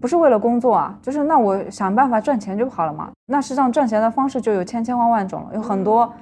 [0.00, 3.10] 不是为了工作啊，就是那我想办法赚钱就好了嘛。
[3.26, 6.12] 那实际上赚钱的方式就有千千万万种了，有很多。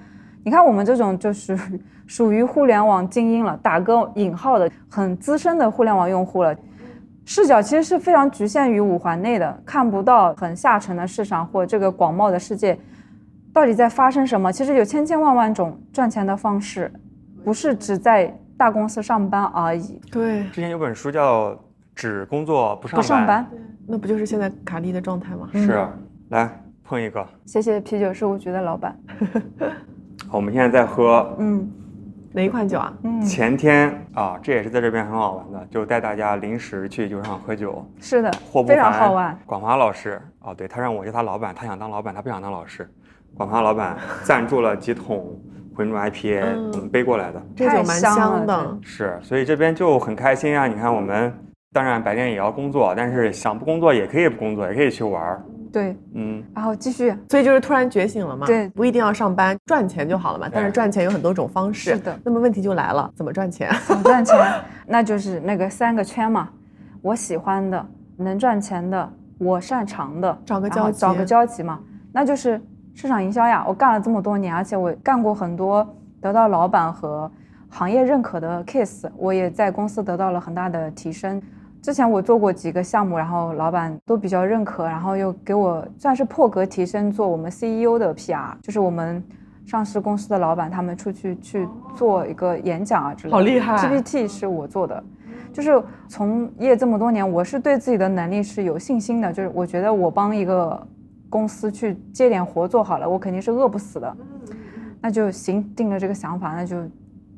[0.46, 1.58] 你看我们这种就是
[2.06, 6.56] 属于互联网精英了，打个引号的很资深的互联网用户了。
[7.24, 12.78] 视角其实是非常局限于五环内的，看不到很下沉的市场或这个广袤的世界
[13.52, 14.52] 到底在发生什么。
[14.52, 16.92] 其实有千千万万种赚钱的方式，
[17.44, 20.00] 不是只在大公司上班而已。
[20.12, 21.50] 对，之前有本书叫
[21.92, 23.46] 《只工作不上班》，不上班，
[23.84, 25.48] 那不就是现在卡利的状态吗？
[25.52, 25.92] 是啊，
[26.28, 26.48] 来
[26.84, 27.26] 碰一个。
[27.46, 28.96] 谢谢啤酒事务局的老板。
[30.30, 31.70] 我们现在在喝，嗯
[32.32, 32.92] 哪一款酒啊？
[33.02, 37.82] 嗯，前天啊，这也是在这边很好玩的，就带大家临时去酒厂喝酒。
[37.98, 39.38] 是的霍，不非常好玩。
[39.46, 42.86] 广华老师哦，对他让我叫他老板，他想当老板，他不想当老师。
[43.34, 45.24] 广华老板 赞助了几桶
[45.74, 48.78] 浑浊 IPA，我们背过来的，这酒蛮香的。
[48.82, 50.66] 是，所以这边就很开心啊！
[50.66, 51.32] 你看我们，
[51.72, 55.42] 当然白天也要工作，但是想不工作也可以不工作，也可以去玩儿。
[55.76, 58.46] 对，嗯，然后继续，所以就是突然觉醒了嘛。
[58.46, 60.48] 对，不一定要上班赚钱就好了嘛。
[60.50, 61.90] 但是赚钱有很多种方式。
[61.90, 62.18] 是的。
[62.24, 63.70] 那么问题就来了，怎么赚钱？
[63.86, 64.34] 怎么赚钱？
[64.86, 66.48] 那就是那个三个圈嘛。
[67.02, 67.86] 我喜欢的，
[68.16, 71.78] 能赚钱的，我擅长的，找个交集，找个交集嘛。
[72.10, 72.58] 那就是
[72.94, 73.62] 市场营销呀。
[73.68, 75.86] 我干了这么多年，而且我干过很多
[76.22, 77.30] 得到老板和
[77.68, 81.38] 行业认可的 case，我也在公司得到了很大的提升。
[81.86, 89.22] 之前我做过几个项目，然后老板都比较认可，然后又给我算是破格提升做我们 CEO 的 PR，就是我们
[89.64, 93.36] 上市公司的老板他们出去去做一个演讲啊之类的。
[93.36, 95.00] 好厉害！PPT 是我做的，
[95.52, 100.84] 就是从业这么多年，我是对自己的能力是有信心的，就是我觉得我帮一个
[101.30, 104.16] 公司去接点活做好了，我肯定是饿不死的。
[105.00, 106.82] 那就行，定了这个想法，那就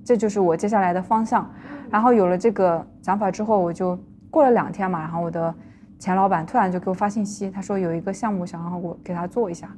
[0.02, 1.46] 这就是我接下来的方向。
[1.90, 3.98] 然后有了这个想法之后，我就。
[4.30, 5.54] 过了两天嘛，然后我的
[5.98, 9.68] 前老板突然就给我发信息，他说有一个项目想让我给他做一下，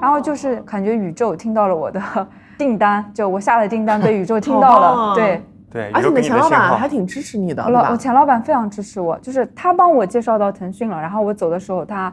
[0.00, 2.00] 然后就是感觉宇宙听到了我的
[2.58, 5.42] 订单，就我下的订单被宇宙听到了，对。
[5.68, 12.10] 对，而且你的前老板还挺支持你的，老我前老板非常支持我，就是他帮我介绍到腾讯了，然后我走的时候他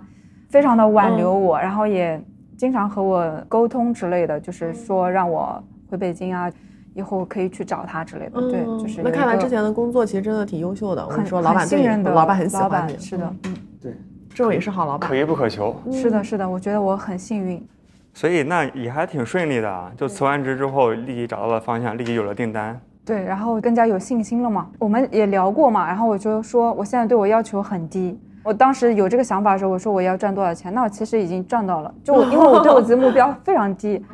[0.50, 2.22] 非常的挽留我，然后也
[2.58, 6.52] 经常和我沟通之类的，就是说让我回北京啊。
[6.94, 11.06] 以后可以去找他之类的，对，就是那看来之前的工作其实真的挺优秀的。
[11.06, 13.94] 我跟你说，老板信任的，老板很喜欢你，是的，嗯，对，
[14.30, 15.76] 这种也是好老板，可遇不可求。
[15.92, 17.66] 是的，是的，我觉得我很幸运。
[18.14, 22.80] 所以那也还挺顺利的，就辞完职之后立即找到了方向，立即有了订单。
[23.04, 24.70] 对，然后更加有信心了嘛。
[24.78, 28.18] 我们也聊过嘛，然后我就说我现在对我要求很低。
[28.44, 34.06] 我当时有这个想法的时候，我说我要赚多少钱，那我其实已经赚到了，就因为我对我自己目标非常低，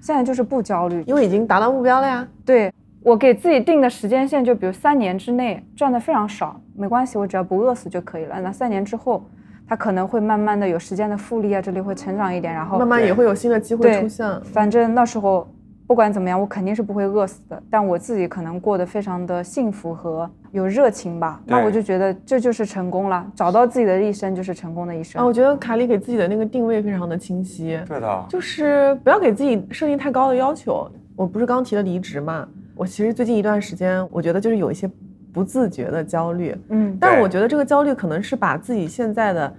[0.00, 2.26] 现在就是不焦虑，因为已经达到目标了呀。
[2.44, 2.72] 对。
[3.02, 8.40] 我给自己定的时间线，就比如三年之内赚的非常少，没关系，我只要不饿死就可以了。
[8.40, 9.24] 那三年之后，
[9.68, 14.40] 它可能会慢慢的有时间的复利啊，这里会成长一点，然后慢慢也会有新的机会出现。
[14.46, 15.46] 反正那时候
[15.86, 17.62] 不管怎么样，我肯定是不会饿死的。
[17.70, 21.40] 但我自己可能过得非常的幸福和有热情吧。
[21.46, 25.22] 那我就觉得这就是成功了，找到自己的一生就是成功的一生。
[25.22, 27.80] 啊，我觉得卡里给自己的那个定位非常的清晰。
[27.86, 30.90] 对的，就是不要给自己设定太高的要求。
[31.14, 32.46] 我不是刚提了离职嘛？
[32.74, 34.90] 我其实最近一段时间，我觉得就是有一些
[35.32, 39.54] 不自觉的焦虑，嗯，但我觉得这个焦虑可能是把自己现在的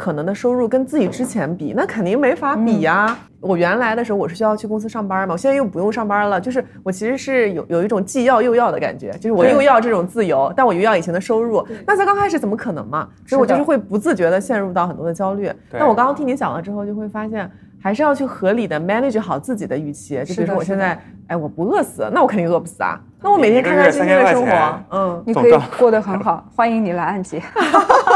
[0.00, 3.14] 可能的收入跟自己之前比，那肯定没法比呀。
[3.38, 13.06] 我原来的时候我是需要去公司上班嘛，我现在又不用上班了，就是我其实是有有一种既要又要的感觉，就是我又要这种自由，但我又要以前的收入，那在刚开始怎么可能嘛？
[13.26, 15.52] 所以我就是会不自觉的陷入到很多的焦虑。
[15.70, 17.50] 但我刚刚听你讲了之后，就会发现。
[17.82, 23.00] 还是要去合理的 manage 好自己的预期，就比如说我现在，哎，我不饿死，那我肯定饿不死啊。
[23.22, 26.46] 那我每天开开心心的生活，嗯，你可以过得很好。
[26.54, 27.40] 欢迎你来按揭。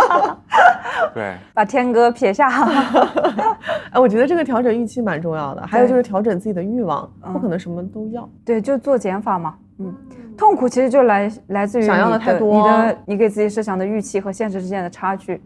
[1.15, 2.49] 对，把天哥撇下。
[3.93, 5.67] 哎，我觉得这个调整预期蛮重要的。
[5.67, 8.29] 还有就是调整自己的欲望，不可能什么都要。
[8.45, 9.55] 对，就做减法嘛。
[9.79, 9.95] 嗯，
[10.37, 15.41] 痛苦其实就来来自于想要的太多，你的你给自己设想的预期和现实之间的差距。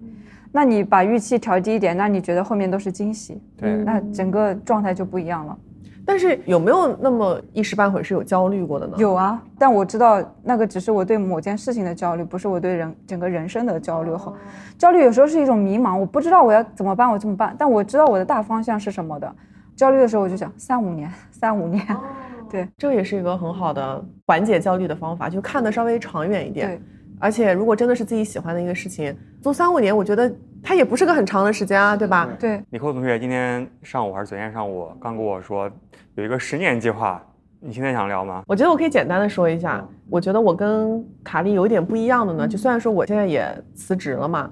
[0.50, 5.58] 那你把预期调低一点，那你觉得后面都是惊喜，对，那整个状态就不一样了。
[6.08, 8.94] 但是有没有那么一时半会是有焦虑过的呢？
[8.96, 14.14] 有啊，但我知道那个只是我对某件事情的焦虑，不是我对人整个人生的焦虑。
[14.14, 14.34] 好，
[14.78, 17.54] 焦虑有时候是一种迷茫，我不知道我要怎么办，我怎么办？
[17.58, 19.30] 但我知道我的大方向是什么的。
[19.76, 21.86] 焦虑的时候我就想三五年，三五年，
[22.50, 26.68] 对，这个也是一个很好的缓解焦虑的方法，就看得稍微长远一点。
[26.68, 26.80] 对。
[27.20, 30.32] 而且，如果真的是自己喜欢的一个事情，做三五年，我觉得
[30.68, 32.28] 它也不是个很长的时间啊，对吧？
[32.38, 32.62] 对。
[32.68, 35.66] 李扣同学今天上午还是昨天上午刚跟我说
[36.14, 37.24] 有一个十年计划，
[37.58, 38.42] 你现在想聊吗？
[38.46, 39.82] 我觉得我可以简单的说一下。
[40.10, 44.50] 我觉得我跟卡莉有一点不一样的呢，就虽然说我现在也辞职了嘛，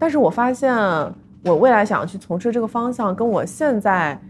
[0.00, 0.74] 但是我发现
[1.44, 4.20] 我未来想要去从事这个方向，跟我现在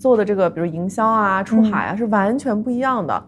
[0.00, 3.24] 做的这个，比如营销啊、出海啊，是完全不一样的。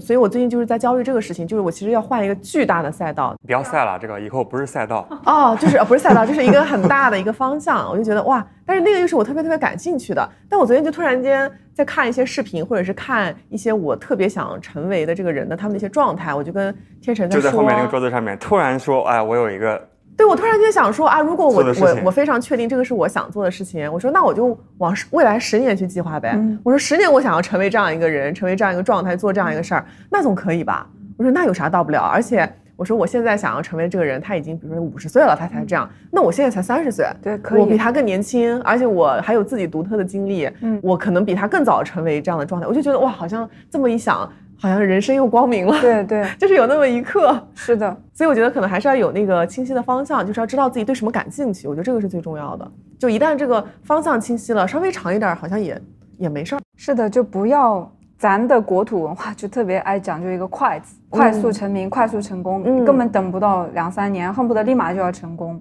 [0.00, 3.34] 所以，我最近就是在焦虑这个事情，就是我其实要换一个巨大的赛道。
[3.46, 7.90] 不要赛了，这个以后不是赛道哦，就是不是赛道，就是一个很大的一个方向。
[7.90, 10.28] 我就觉得哇，但是那个又是我特别特别感兴趣的。
[10.48, 19.89] 但我昨天就突然间在看一些视频，或者是看一些我特别想成为的这个人的他们的一些状态，我就跟天成在说，就在后面那个桌子上面，突然说，哎，我有一个。
[20.16, 26.38] 对，我突然间想说啊，如果我我我非常确定这个是我想做的事情，我说那我就往未来十年去计划呗。
[26.62, 30.86] 我说十年我想要成为这样一个人，成为这样一个状态，做这样一个事儿，那总可以吧？
[31.16, 32.00] 我说那有啥到不了？
[32.00, 32.46] 而且
[32.76, 35.88] 我说我现在想要成为这个人，他已经比如说五十岁了，他才这样。
[36.10, 37.60] 那我现在才三十岁，对，可以。
[37.60, 42.66] 我比他更年轻，而且我还有自己独特的经历，嗯，我可能比他更早成为这样的状态。
[42.66, 45.80] 我就觉得哇，好像这么一想，好像人生又光明了。
[45.80, 47.40] 对对， 就是有那么一刻。
[47.54, 51.66] 是的，所以我觉得可能还是要有那个清晰的方向，就是要知道自己对什么感兴趣。
[51.66, 52.70] 我觉得这个是最重要的。
[52.98, 55.80] 就一旦这个方向清晰了，稍微长一点，好像也
[56.18, 56.60] 也没事儿。
[56.76, 57.90] 是的，就不要。
[58.18, 65.58] 咱的国土文化就特别爱讲究一个快字，快速成名，快速成功，根本等不到两三年，恨不得立马就要成功。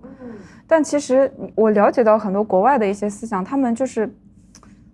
[0.68, 4.14] 但其实我了解到很多国外的一些思想，他们就是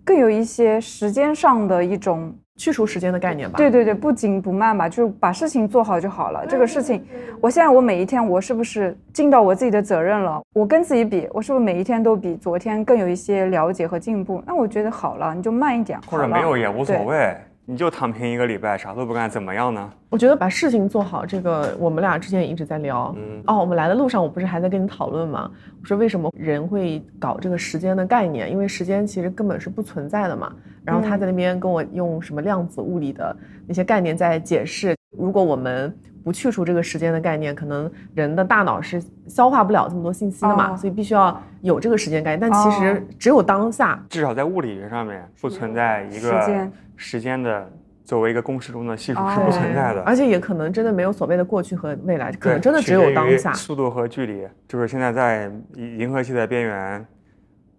[0.04, 3.56] 更有一些时间上的一种去除时间的概念吧。
[3.56, 6.44] 对对对，不紧不慢吧，就把事情做好就好了。
[6.46, 7.04] 这个事情，
[7.40, 10.42] 我现在我每一天我是不是尽到我自己的责任了？
[10.54, 14.42] 我跟自己比，我是不是每一天都比昨天更有一些了解和进步？
[14.46, 17.36] 那我觉得好了，你就慢一点，或者没有也无所谓。
[17.68, 19.90] 你就躺平一个礼拜，啥都不干，怎么样呢？
[20.08, 23.12] 我觉得把事情做好，这个我们俩之前也一直在聊。
[23.18, 25.50] 嗯，哦，我们来的路上，我不是还在跟你讨论吗？
[25.82, 28.48] 我说为什么人会搞这个时间的概念？
[28.48, 30.52] 因为时间其实根本是不存在的嘛。
[30.86, 35.94] 然后他在那边跟我用什么量子物理的那些概念在解释，如果我们
[36.24, 42.40] 不去除这个时间的概念，可能人的大脑是消化不了这么多信息的嘛，所以必须要有这个时间概念。
[42.40, 46.70] 但其实只有当下，至少在物理学上面不存在一个。
[46.98, 47.70] 时间的
[48.04, 53.52] 作为一一个公式中的系数是不存在的，而且也可能真的没有所谓的过去和未来，可能真的只有当下。
[53.52, 57.06] 速度和距离，就是现在在银河系的边缘，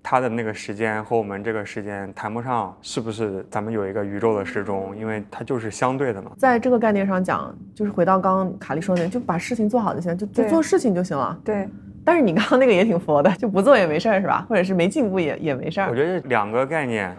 [0.10, 6.32] 它的那个时间和我们这个时间谈不上是不是咱们有一个宇宙的时钟，因为它就是相对的嘛。
[6.38, 11.38] 在这个概念上讲，就是回到刚刚卡莉说的，就把事情做好就行，就就做事情就行了。
[11.43, 11.67] 对。
[12.06, 14.46] 但是你刚刚那个也挺佛的，就不做也没事儿是吧？
[14.48, 15.89] 或者是没进步也也没事儿。
[15.89, 17.13] 我觉得两个概念。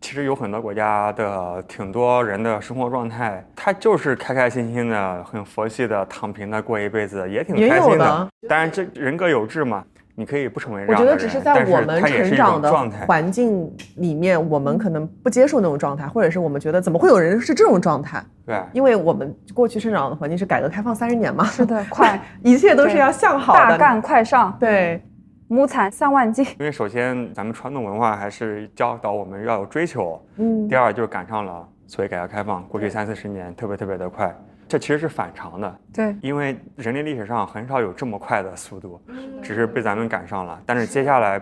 [0.00, 8.28] 其实有很多国家的挺多人的生活状态，他就是开开心心的、很佛系的躺平的过一辈子，也挺开心的。
[8.48, 10.84] 当然，这人各有志嘛，你可以不成为。
[10.86, 12.70] 我觉得只是在我们成长的
[13.06, 18.22] 环境里面，我们可能不接受那种状态，或者是我们觉得怎么会有人是这种状态？
[18.46, 25.02] 对，因为我们过去生长的环境是改革开放三十年嘛，是的， 快， 一切都是要向好的，大干快上，对。
[25.48, 34.34] 亩产三万斤，因为首先咱们传统文化还是教导我们要有追求，嗯，第二就是赶上了所谓改革开放，过去三四十年特别特别的快，
[34.72, 38.98] 这其实是反常的，对，因为人类历史上很少有这么快的速度，
[39.42, 40.58] 只是被咱们赶上了。
[40.64, 41.38] 但是接下来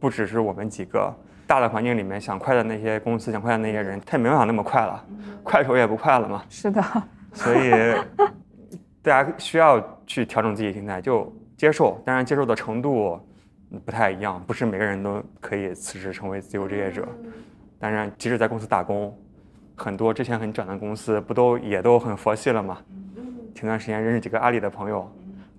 [0.00, 1.14] 不只是我们几个
[1.46, 5.04] 大的环境里面想快的那些公司，想快的那些人，他也没办法那么快了，
[5.44, 6.82] 快手也不快了嘛，是的，
[7.32, 7.70] 所以
[9.00, 13.20] 大家需要去调整自己心态，就接受，当然接受的程度。
[13.86, 17.08] 不太一样，不是每个人都可以辞职成为自由职业者。
[17.78, 19.16] 当然，即使在公司打工，
[19.82, 22.78] 很多之前很卷的公司不都也都很佛系了吗？
[23.52, 25.10] 前段时间认识几个阿里的朋友，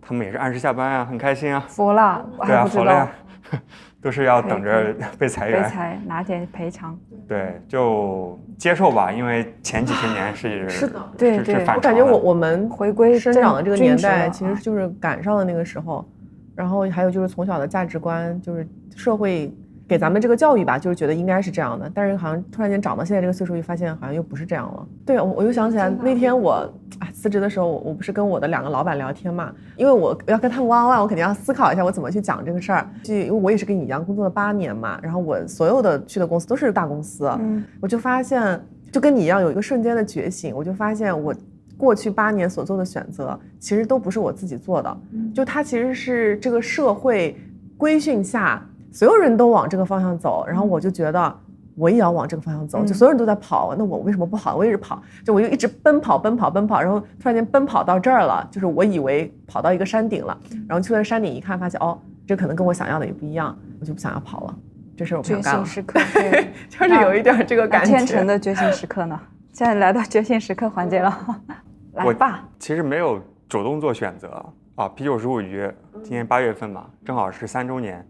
[0.02, 1.66] 他们也是按时下班啊，很开心啊。
[1.68, 3.12] 佛了，对啊，佛了呀，
[4.02, 6.98] 都是要等着 被裁员，被裁拿点赔偿。
[7.28, 11.56] 对，就接受吧，因为前几十年是是的，对对。
[11.76, 16.08] 我感觉我我们回归生长的这个年代，其实就是赶上了那个时候。
[16.56, 19.52] 然后还有就是从小的价值观，就是社会
[19.94, 21.88] 给咱们这个教育吧，就是觉得应该是这样的。
[21.94, 24.88] 但是好像突然间长到现在这个岁数，又发现好像又不是这样了。
[25.06, 26.54] 对，我我又想起来那天我
[26.98, 32.90] 啊辞职的时候，我不是跟我的两个老板聊天嘛，因为我要跟他们 one on one，我肯定要思考一下我怎么去讲这个事儿。
[33.04, 38.60] 就因为我也是跟你一样工作了八年嘛，然后我所有的去的公司都是大公司，嗯，我就发现
[38.92, 41.32] 就跟你一样有一个瞬间的觉醒，我就发现我。
[41.76, 44.98] 过去八年所做的选择，其实都不是我自己做的，
[45.34, 47.36] 就它其实是这个社会
[47.76, 51.36] 规训下，所有人都往这个方向走，然后我就觉得
[51.76, 54.56] 我也要往这个方向走，就所有人都在跑，那我为什么不好？
[54.56, 64.56] 我一直跑，就我就一直奔跑，奔跑，奔跑，然后突然间奔跑到这儿了，就是我以为跑到一个山顶了，然后去了山顶一看，发现哦，这可能跟我想要的也不一样，我就不想要跑了，
[64.96, 65.60] 这是我不想干了。
[65.62, 66.00] 决心时刻，
[66.70, 67.90] 就是有一点这个感觉。
[67.90, 69.20] 天成的觉醒时刻呢？
[69.52, 71.44] 现在来到觉醒时刻环节了，
[71.94, 72.48] 来吧。
[72.60, 74.88] 其实没有主动做选择啊。
[74.90, 75.72] 啤酒十五局
[76.04, 78.06] 今年八月份嘛，正好是三周年。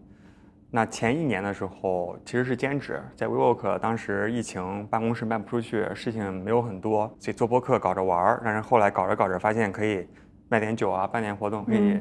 [0.76, 8.42] 那前一年的时候其实是兼职，在 WeWork，当时疫情办公室卖不出去，事情没有很多，所以做播客搞着玩儿。
[8.44, 10.04] 但是后来搞着搞着发现可以
[10.48, 12.00] 卖点酒啊，办点活动可以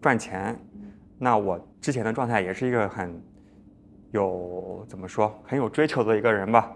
[0.00, 0.58] 赚钱。
[1.18, 3.22] 那我之前的状态也是一个很
[4.10, 6.72] 有怎么说很有追求的一个人吧。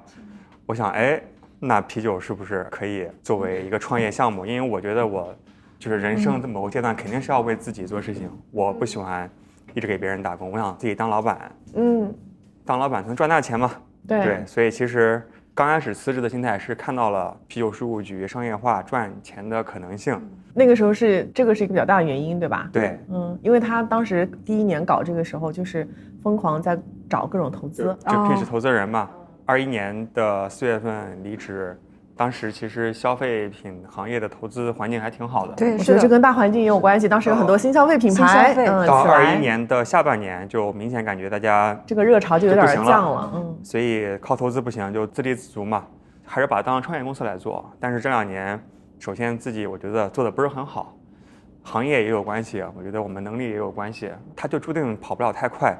[0.66, 1.18] 我想哎。
[1.60, 4.46] 那啤酒是不是可以作为一个创业项目？
[4.46, 5.34] 因为我觉得我
[5.76, 8.30] 就是人生的某个阶段肯定是要为自己做事情。
[8.52, 9.28] 我不喜欢
[9.78, 11.52] 一直给别人打工，我想自己当老板。
[11.74, 12.12] 嗯，
[12.64, 13.70] 当老板能赚大钱嘛？
[14.08, 14.44] 对。
[14.44, 15.22] 所以其实
[15.54, 20.20] 刚开始辞职的心态是看到了啤酒事务局商业化赚钱的可能性。
[20.52, 22.68] 那个时候是这个是一个比较大的原因，对吧？
[22.72, 25.86] 对，嗯，因为他当时第一年搞这个时候，就是
[26.20, 26.76] 疯狂在
[27.08, 29.08] 找各种投资，就 pitch 投资人嘛。
[29.46, 31.78] 二一年的四月份离职。
[32.18, 37.08] 当时其实消费品行业的投资环境还挺好的，对，我觉得这跟大环境也有关系。
[37.08, 45.86] 当时有很多新消费品牌，嗯，到二一年的下半年就明显感觉大家这个热潮就有点降了，嗯，所以靠投资不行，就自立自足嘛，
[46.24, 47.64] 还是把它当创业公司来做。
[47.78, 48.60] 但是这两年，
[48.98, 50.96] 首先自己我觉得做的不是很好，
[51.62, 55.72] 行业也有关系，我觉得我们能力也有关系，它就注定跑不了太快，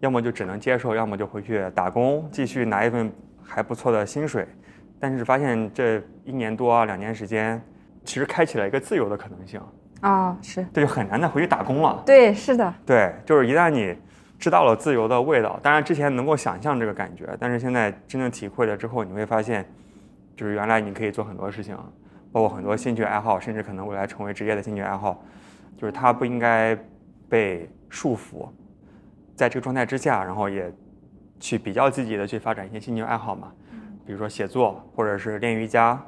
[0.00, 3.10] 要么就只能接受，要么就回去打工，继续拿一份
[3.42, 4.46] 还不错的薪水。
[4.98, 7.60] 但是发现这一年多啊两年时间，
[8.04, 9.60] 其实开启了一个自由的可能性
[10.00, 12.02] 啊，是，这就很难再回去打工了。
[12.04, 13.96] 对，是的，对，就是一旦你
[14.38, 19.66] 知道了自由的味道，当然之前能够想象这个感觉，但是现在真正体会了之后，你会发现，
[20.36, 21.76] 就是原来你可以做很多事情，
[22.30, 25.22] 包括很多兴趣爱好，甚至可能未来成为职业的兴趣爱好，
[25.76, 26.78] 就是它不应该
[27.28, 28.46] 被束缚，
[29.34, 30.70] 在这个状态之下，然后也
[31.40, 33.50] 去比较积极的去发展一些兴趣爱好嘛。
[34.06, 36.00] 比如说写作，或者是练瑜伽，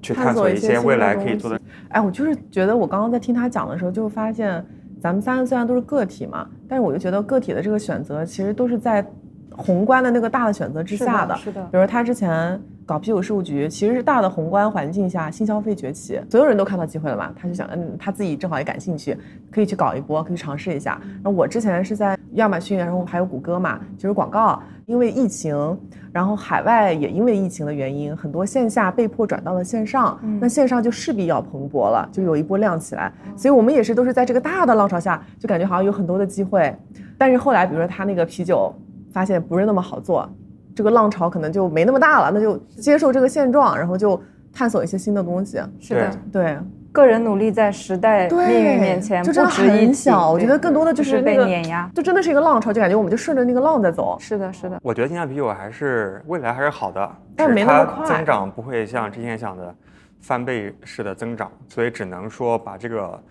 [0.00, 1.60] 去探索一些未来可以做的。
[1.90, 4.64] 哎，我就是觉得，我刚刚在听他讲的时候，就发现
[5.02, 9.06] 咱们三个虽然都是个体嘛，但是我就觉得个体的这个选择，其实都是在
[9.50, 11.36] 宏观的那个大的选择之下的。
[11.36, 11.62] 是的。
[11.70, 19.14] 比如他之前搞啤酒事务局，其实是大的宏观环境下新消费崛起，所有人都看到机会了嘛，他就想，嗯，他自己正好也感兴趣，
[19.50, 20.98] 可以去搞一波，可以尝试一下。
[21.22, 24.62] 那我之前是在亚马逊，然后还有谷歌嘛，就是广告。
[24.86, 25.76] 因为疫情，
[26.12, 33.12] 然后海外也因为疫情的原因，很多线下被迫转到了线上，那线上就势必要蓬勃了，就有一波亮起来。
[33.36, 36.72] 所以我们也是都是在这个大的浪潮下，就感觉好像有很多的机会。
[37.18, 38.72] 但是后来，比如说他那个啤酒，
[39.10, 40.28] 发现不是那么好做，
[40.72, 44.20] 这个浪潮可能就没那么大了，那就接受这个现状，然后就
[44.52, 45.60] 探索一些新的东西。
[45.80, 46.58] 是的，对。
[46.96, 54.16] 个人努力在时代命运面前就真的很小，我觉得更多的就是被碾压，就真的是一个浪潮，就感觉我们就顺着那个浪在走。
[54.18, 54.80] 是的，是的。
[54.82, 59.74] 我觉得性价比我还是未来还是好的，但是没那么快，增长不会像之前想的
[60.22, 63.22] 翻倍式的增长，所以只能说把这个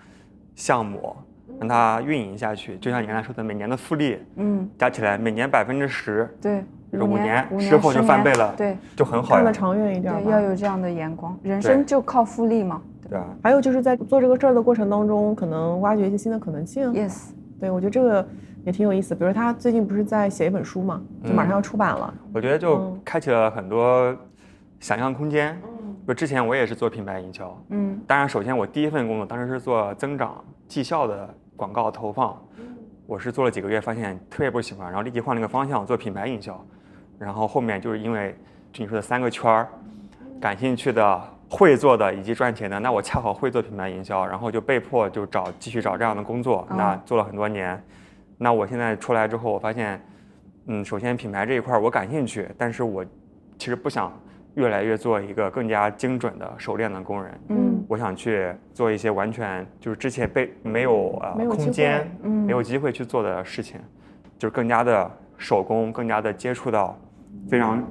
[0.54, 1.16] 项目
[1.60, 9.36] 让它运营下去，就像你刚才说的，每年的复利，嗯，加起来每年百分之十，对，五年之后就翻倍了，对，就很好。
[9.36, 12.80] 看得长远一点，对，要有这样的眼光，人生就靠复利嘛。
[13.08, 16.92] 对啊，还有就是在做这个事儿的过程当中，可能挖掘一些新的可能性。
[16.92, 17.30] Yes，
[17.60, 18.28] 对我觉得这个
[18.64, 19.14] 也挺有意思。
[19.14, 22.14] 比如他最近不是在写一本书嘛，就马上要出版了。
[22.34, 24.16] 我觉得就开启了很多
[24.80, 25.56] 想象空间。
[25.68, 27.56] 嗯，就之前我也是做品牌营销。
[27.70, 32.36] 嗯，当然，首先我第一份工作当时是做增长绩效的广告投放。
[33.06, 36.60] 我是做了几个月，发现特别不喜欢，然后立即换了个方向做品牌营销。
[37.20, 38.36] 然后后面就是因为
[38.74, 39.68] 就你说的三个圈儿，
[40.42, 41.22] 感兴趣的。
[41.56, 47.82] 会做的以及赚钱的，那我恰好会做品牌营销，然后就被迫就找继续找这样的工作，那做了很多年。
[48.38, 50.02] 那我现在出来之后，我发现，
[50.68, 53.06] 嗯，首先品牌这一块我感兴趣，但是我
[53.58, 54.12] 其实不想
[54.56, 57.40] 越来越做一个更加精准的熟练的工人。
[57.48, 63.80] 嗯，我想去做一些完全就是之前被没有呃空间，没有机会去做的事情，
[64.38, 67.00] 就是更加的手工，更加的接触到
[67.50, 67.82] 非常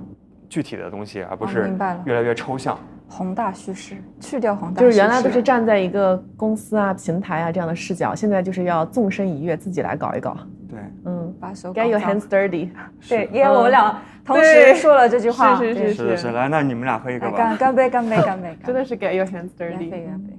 [0.50, 2.78] 具体的东西，而不是越来越抽象。
[3.16, 10.36] 宏大叙事，去掉宏大，就是原来都是站在一个公司啊、平台啊这样的视角，现在就是要纵身一跃，自己来搞一搞。
[10.68, 12.70] 对，嗯，把手 get your hands dirty。
[13.08, 15.56] 对，因为我们俩同时说了这句话。
[15.56, 16.32] 是是是是。
[16.32, 17.36] 来，那你们俩喝一个吧。
[17.36, 18.58] 干干杯，干杯，干杯！
[18.66, 19.78] 真的是 get your hands dirty。
[19.78, 20.36] 干杯，干杯。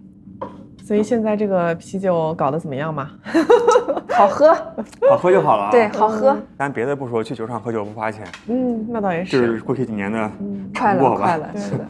[0.83, 3.09] 所以现在这个啤酒搞得怎么样嘛？
[4.11, 4.53] 好喝，
[5.09, 5.69] 好喝就好了。
[5.71, 6.37] 对，好喝。
[6.57, 8.25] 咱别的不说，去酒厂喝酒不花钱。
[8.47, 9.31] 嗯，那倒也是。
[9.39, 10.29] 就是过去几年的
[10.77, 11.85] 快乐，快乐，是的。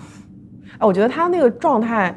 [0.79, 2.13] 哎，我觉得他那个状态，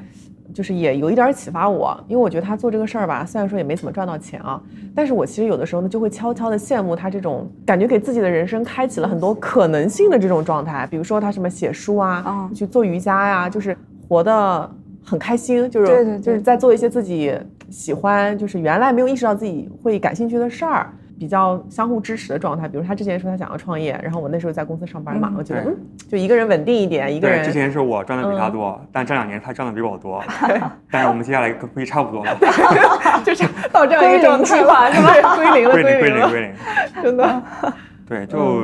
[0.52, 4.60] 就是也有一点启发我，因为我觉得他做这个事儿吧，虽然说也没怎么赚到钱啊，
[4.94, 10.86] 但是我其实有的时候呢，就会悄悄的羡慕他这种感觉，给自己的人生开启了很多可能性的这种状态。
[10.90, 13.76] 比如说他什么写书啊，去做瑜伽呀，就是
[14.08, 14.70] 活得
[15.04, 17.32] 很开心，就是就是在做一些自己
[17.70, 20.92] 喜欢，就是原来没有意识到自己会感兴趣的事儿。
[21.18, 25.76] 比较相互支持的状态，比如他之前说他想要创业，然后我那时候在公司上班嘛，我觉得嗯，
[26.08, 27.44] 就一个人稳定一点，一个人。
[27.44, 30.22] 之前是我赚的比他多，但这两年他赚的比我多，
[30.90, 32.38] 但是我们接下来估计差不多了，
[33.24, 35.36] 就是到这样一个状态吧，是吧？
[35.36, 36.54] 归零了，归零，归零，归零，
[37.02, 37.42] 真的。
[38.06, 38.62] 对，就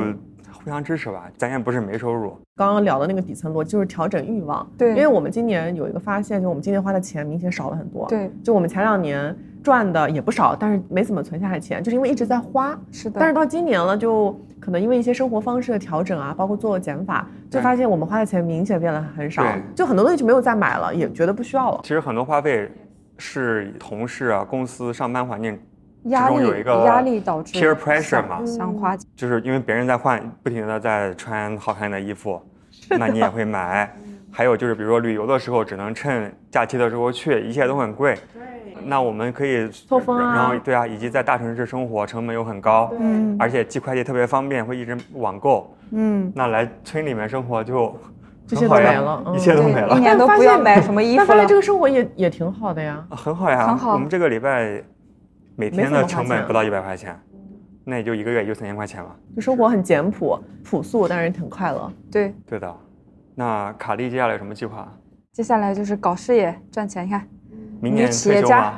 [0.53, 2.37] 互相支持吧，咱也不是没收入。
[2.55, 9.35] 刚刚聊的那个底层逻辑就是调整欲望，对，因为我们今年有一个发现，就我们今年花的钱明显少了很多，对，就我们前两年。
[9.65, 12.79] 赚的也不少，但是没怎么存下来钱，就是因为一直在花。
[12.91, 13.19] 是的。
[13.19, 19.43] 但是到今年了，就可能因为一些生活方式的调整啊，包括做减法，就发现我们花的钱明显变得很少，
[19.73, 21.79] 就很多东西就没有再买了，也觉得不需要了。
[21.81, 22.71] 其实很多花费
[23.17, 25.59] 是同事啊、公司上班环境
[26.03, 32.39] 压力有一个压力导致 peer pressure 嘛，想花，就是因为别人在换，不停的在穿好看的衣服，
[32.91, 33.91] 那你也会买。
[34.37, 38.17] 还有就是，比如说旅游的时候，只能趁假期的时候去，一切都很贵。
[38.33, 38.43] 对。
[38.83, 40.35] 那我们可以错峰啊。
[40.35, 42.91] 然后对啊，以及在大城市生活成本又很高。
[42.99, 43.37] 嗯。
[43.39, 45.73] 而且寄快递特别方便，会一直网购。
[45.91, 46.29] 嗯。
[46.35, 47.97] 那来村里面生活就
[48.45, 49.95] 这些都没了，一切都没了。
[49.95, 51.25] 一年都不要买什么衣服了。
[51.27, 53.07] 发现这个生活也也挺好的呀。
[53.11, 53.65] 很好呀。
[53.65, 53.93] 很好。
[53.93, 54.83] 我们这个礼拜
[55.55, 57.17] 每天的成本不到一百块钱，
[57.85, 59.15] 那也就一个月也就三千块钱了。
[59.33, 61.89] 就生活很简朴、朴素，但是挺快乐。
[62.11, 62.35] 对。
[62.45, 62.75] 对的。
[63.35, 64.87] 那卡莉接下来有什么计划？
[65.33, 67.05] 接下来就是搞事业赚钱。
[67.05, 67.27] 你看，
[67.81, 68.73] 明年企业家，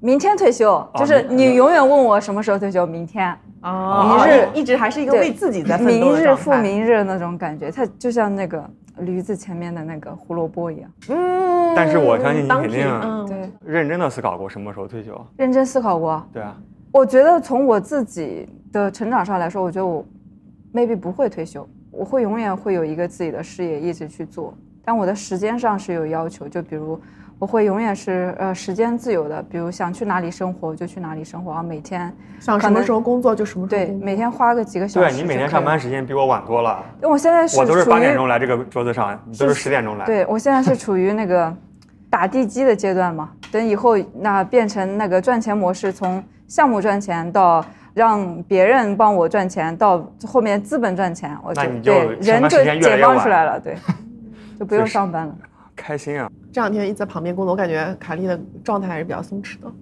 [0.00, 3.32] 明天退休，就是你永远问我什么时候退休，明天。
[3.62, 10.90] 哦，明日一直还是一个为自己在奋斗明日复明日那种感觉，它就像那个驴子前面的那个胡萝卜一样。
[11.08, 11.72] 嗯。
[11.76, 15.26] 但是我相信你肯定对认真的思考过什么时候退休。
[15.36, 16.26] 认真思考过。
[16.32, 16.56] 对啊。
[16.92, 20.04] 我觉得从我自己的成长上来说，我觉得我
[20.74, 24.52] maybe 不会退休，我会永远会有一个自己的事业一直去做。
[24.84, 27.00] 但我的时间上是有要求，就比如
[27.38, 35.08] 我会永远是呃时间自由的，比如想去哪里生活就去哪里生活啊，每天想什么时候工作就什么时候对，每天花个几个小时。
[35.08, 36.84] 对你每天上班时间比我晚多了。
[36.96, 40.04] 因为我现在是我都是八点钟来这个桌子上，你都是十点钟来。
[40.04, 41.54] 对我现在是处于那个
[42.10, 47.64] 打地基的阶段嘛，等以后那变成那个赚钱模式，从项目赚钱到
[47.94, 53.76] 让别人帮我赚钱，到后面资本赚钱，我就对人就解放出来了，对。
[54.58, 55.34] 就不用上班了，
[55.74, 56.30] 开心啊！
[56.52, 59.72] 这两天一直在旁边工作，我感觉卡莉的状态还是比较松弛的。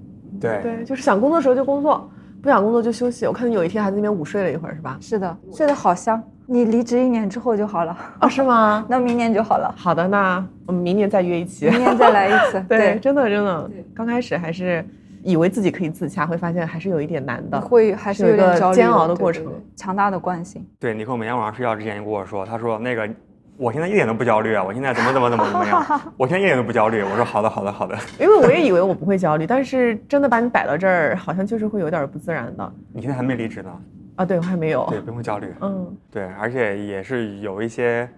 [0.40, 2.08] 对对，就是想工作的时候就工作，
[2.40, 3.26] 不想工作就休息。
[3.26, 4.96] 我看你有一天还在那边午睡了一会儿，是吧？
[5.00, 6.22] 是的，睡得好香。
[6.46, 8.26] 你离职一年之后就好了啊？
[8.28, 8.86] 是吗？
[8.88, 9.74] 那明年就好了。
[9.76, 12.64] 好的，那我们明年再约一期，明年再来一次。
[12.66, 14.82] 对，真的真的，刚开始还是
[15.22, 19.46] 以为自己可以自洽，会发现还是有一点难的，会还是有个煎熬的过程，
[19.76, 20.66] 强大的惯性。
[20.78, 23.08] 对，你和我每天晚上睡觉之前就跟我说，他说那个。
[23.56, 24.64] 我现在一点都不焦虑啊！
[24.64, 26.00] 我现在怎么怎么怎么怎么样？
[26.16, 27.02] 我现在一点都不焦虑。
[27.02, 27.94] 我说好的好的好的。
[28.18, 32.72] 因为我也以为我不会焦虑，但是真的把你摆到这儿，好像就是会有点不自然的。
[32.90, 33.70] 你现在还没离职呢？
[34.16, 34.86] 啊，对我还没有。
[34.88, 35.52] 对，不用焦虑。
[35.60, 38.08] 嗯，对，而且也是有一些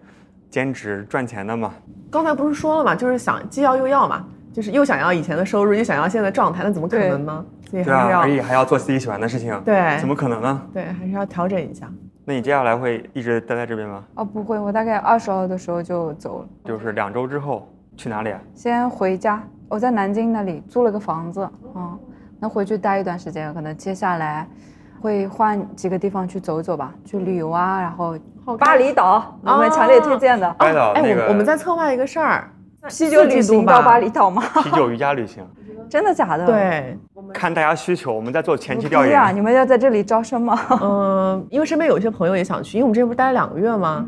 [0.49, 1.75] 兼职赚钱的嘛。
[2.09, 7.45] 刚才不是说了嘛，就是想既要又要嘛，就是又想要以前的收入，又想要现在的状态，那怎么可能呢？
[7.71, 9.59] 所以还是要，而且还要做自己喜欢的事情。
[9.65, 10.63] 对，怎么可能呢？
[10.75, 11.91] 对，还是要调整一下。
[12.25, 14.05] 那你接下来会一直待在这边吗？
[14.15, 16.49] 哦，不会，我大概二十号的时候就走了。
[16.65, 18.41] 就是两周之后去哪里啊？
[18.55, 21.99] 先回家，我在南京那里租了个房子，嗯，
[22.39, 24.47] 那回去待一段时间，可能接下来
[25.01, 28.17] 会换几个地方去走走吧，去旅游啊，然后
[28.57, 30.49] 巴厘岛，我们强烈推荐的。
[30.59, 32.49] 巴厘岛，哎，我我们在策划一个事儿，
[32.89, 34.43] 啤酒旅行到巴厘岛吗？
[34.63, 35.45] 啤酒瑜伽旅行。
[35.89, 36.47] 真的假的？
[36.47, 36.97] 对，
[37.35, 39.37] 看大家需求，我们在做前期调研。
[39.37, 40.59] 你们要在这里招生吗？
[40.81, 44.07] 嗯，因为身边有一些朋友也想去，因为我们这边不是待了两个月吗？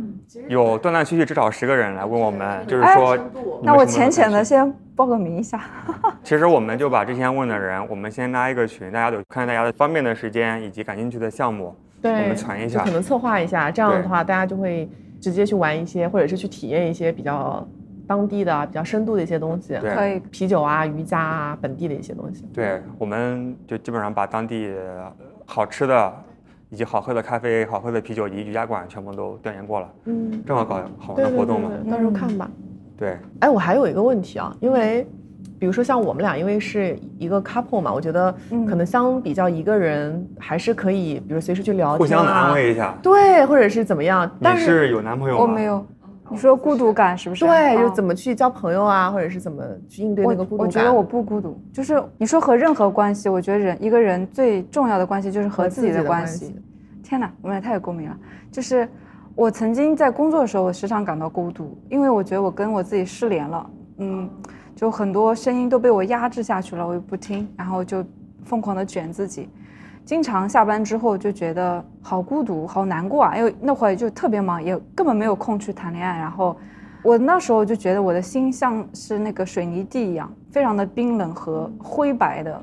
[0.48, 3.18] 有断断续续至少十个人来问我们，就是说，
[3.62, 5.60] 那我浅浅的先报个名一下。
[6.24, 14.88] 其实我们就把之前问的人，我们先拉一个群，大家都看大家的方便的时间以及感兴趣的项目，对，我们传一下，可能策划一下，这样的话大家就会
[15.20, 17.66] 直接去玩一些，或者是去体验一些比较。
[18.06, 22.44] 当地的比较深度的一些东西，可以啤酒啊、瑜伽啊，本地的一些东西。
[22.52, 24.72] 对，我们就基本上把当地
[25.46, 26.12] 好吃的
[26.70, 29.88] 以及好喝的咖啡、好喝的啤酒以及瑜伽馆全部都调研过了。
[30.04, 32.50] 嗯，正好搞好玩的活动嘛，到时候看吧。
[32.96, 35.06] 对，哎，我还有一个问题啊，因为
[35.58, 38.32] 比如说像我们俩，因为是一个 couple 嘛，我觉得
[38.68, 42.94] 可能相比较一个人还是可以，比如随时去聊天，互相安慰一下。
[43.02, 44.30] 对，或者是怎么样？
[44.38, 45.42] 你是有男朋友吗？
[45.42, 45.84] 我没有。
[46.30, 47.44] 你说孤独感是不是？
[47.44, 50.66] 对，就怎么去交朋友啊，或者是怎么去应对那个孤独感？
[50.66, 56.56] 我觉得我不孤独，就是你说和任何关系，我觉得人一个人最重要的关系就是和自己的关系。
[57.02, 58.16] 天哪，我们俩太有共鸣了。
[58.50, 58.88] 就是
[59.34, 63.70] 我曾经在工作的时候，我时常感到孤独，因为我觉得我跟我自己失联了。
[63.98, 64.30] 嗯，
[64.74, 68.02] 就很多声音都被我压制下去了，我又不听，然后就
[68.44, 69.48] 疯狂的卷自己。
[70.04, 73.36] 经常下班之后就觉得好孤独、好难过啊！
[73.36, 76.18] 因为那会儿就特别忙，也根本没有空去谈恋爱。
[76.18, 76.54] 然后
[77.02, 82.62] 我那时候就觉得我的心像是那个水泥地一样，非常的冰冷和灰白的，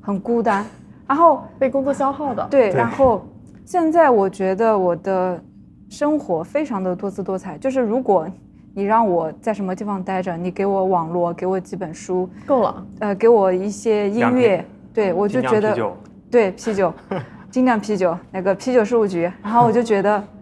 [0.00, 0.66] 很孤单。
[1.06, 2.44] 然后被工作消耗的。
[2.50, 2.70] 对。
[2.70, 3.24] 然后
[3.64, 5.40] 现在我觉得我的
[5.88, 7.56] 生活非常的多姿多彩。
[7.56, 8.26] 就是如果
[8.74, 12.86] 你让我在什么地方待着，你给我网络，给我几本书，够了。
[12.98, 14.64] 呃，给我一些音乐。
[14.92, 15.94] 对我就觉得
[16.30, 16.92] 对啤酒，
[17.50, 20.22] 精酿啤酒那个啤酒事务局，然后我就觉得。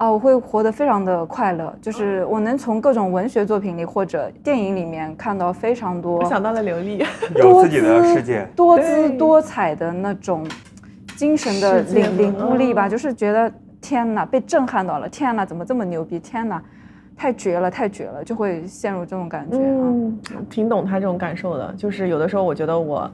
[0.00, 7.04] 啊，我会活得非常的快乐，就是我能从各种文学作品里或者电影里面看到非常多我想到了刘丽，
[7.36, 8.48] 有自己的世界。
[8.56, 10.48] 多姿多彩的那种
[11.16, 16.18] 精神的领领悟力吧，嗯就是觉得天哪，被震撼到了，天哪，怎么这么牛逼？
[16.18, 16.62] 天哪，
[17.14, 19.84] 太绝了，太绝了，就会陷入这种感觉啊。
[19.84, 20.18] 嗯，
[20.48, 21.74] 挺懂他这种感受的。
[21.76, 23.10] 就是有的时候，我觉得我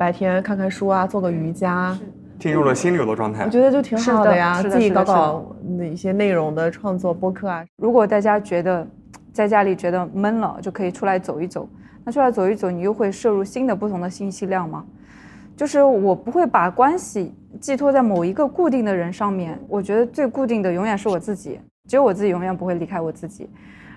[0.00, 1.94] 白天看看书啊，做个瑜伽，
[2.38, 3.50] 进入了心流的状态我。
[3.50, 4.62] 觉得就挺好的呀。
[4.62, 7.62] 自己搞搞那一些内容的创作、播客啊。
[7.76, 8.86] 如果大家觉得
[9.30, 11.68] 在家里觉得闷了，就可以出来走一走。
[12.02, 14.86] 那出来走一走，你又会摄入新的不同的信息量吗？
[15.54, 19.60] 就是我不会把关系寄托在某一个固定的人上面。
[19.68, 23.50] 我觉得最固定的永远是我自己，只有我自己永远不会离开我自己。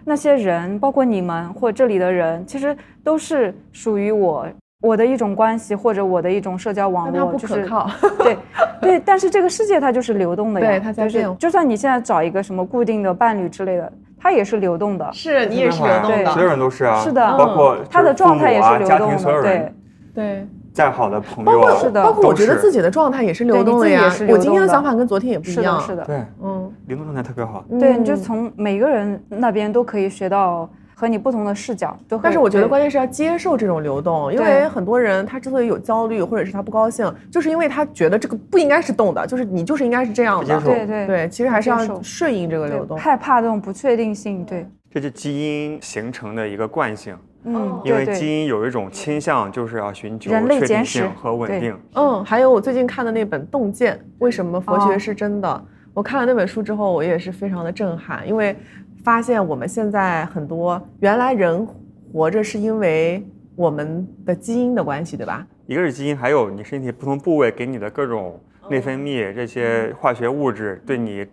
[0.04, 2.76] 那些人，包括你们或这里的人，其实
[3.06, 4.46] 都是属于我
[4.84, 7.90] 我的一种关系，或者我的一种社交网络，不就是可靠。
[8.18, 8.38] 对
[8.82, 15.10] 对，但是这个世界它就是流动的呀，对它在就是就算你现在找一个什么固定的伴侣之类的，它也是流动的。
[15.14, 19.74] 是你也是流动的所有，人都是啊，是的包括他的状态也是流动的，对，
[20.14, 20.48] 对。
[20.74, 25.80] 再好的朋友包括友，是的包括我觉得自己的状态也是流动的呀我今天的想法跟昨天也不一是的，样。
[25.80, 27.64] 是的，对嗯，流动状态特别好。
[27.80, 30.68] 对，嗯你就从每个人那边都可以学到
[31.04, 32.18] 和你不同的视角，都。
[32.18, 42.98] 但是我觉得关键是要接受这种流动，因为很多人他之所以有焦虑，或者是他不高兴，就是因为他觉得这个不应该是动的，就是你就是应该是这样对对对，其实还是要顺应这个流动。
[42.98, 51.78] 害怕这种不确定性，对，这是基因形成的一个惯性，嗯，因为基因有一种倾向，就是要寻求人类确定简史性和稳定。
[51.96, 55.66] 嗯，还有我最近看的那本《洞见》，为什么佛学哦是真的？
[55.94, 58.56] 我看了那本书之后，我也是非常的震撼，因为
[59.04, 61.68] 发现我们现在很多原来人
[62.12, 63.26] 活着是因为
[63.56, 65.46] 我们的基因的关系，对吧？
[65.68, 68.40] 一个是基因，还有你身体不同部位给你的各种
[68.70, 71.26] 内分泌这些化学物质对你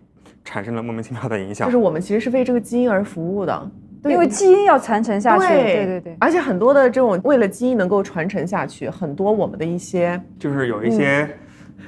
[0.43, 1.67] 产生了莫名其妙的影响。
[1.67, 1.77] 就是。
[1.77, 3.71] 我们其实是为这个基因而服务的，
[4.03, 11.27] 对因为基因要传承下去，对对对对，而且很多的这种为了基因能够传承下去，很多我们的一些就是有一些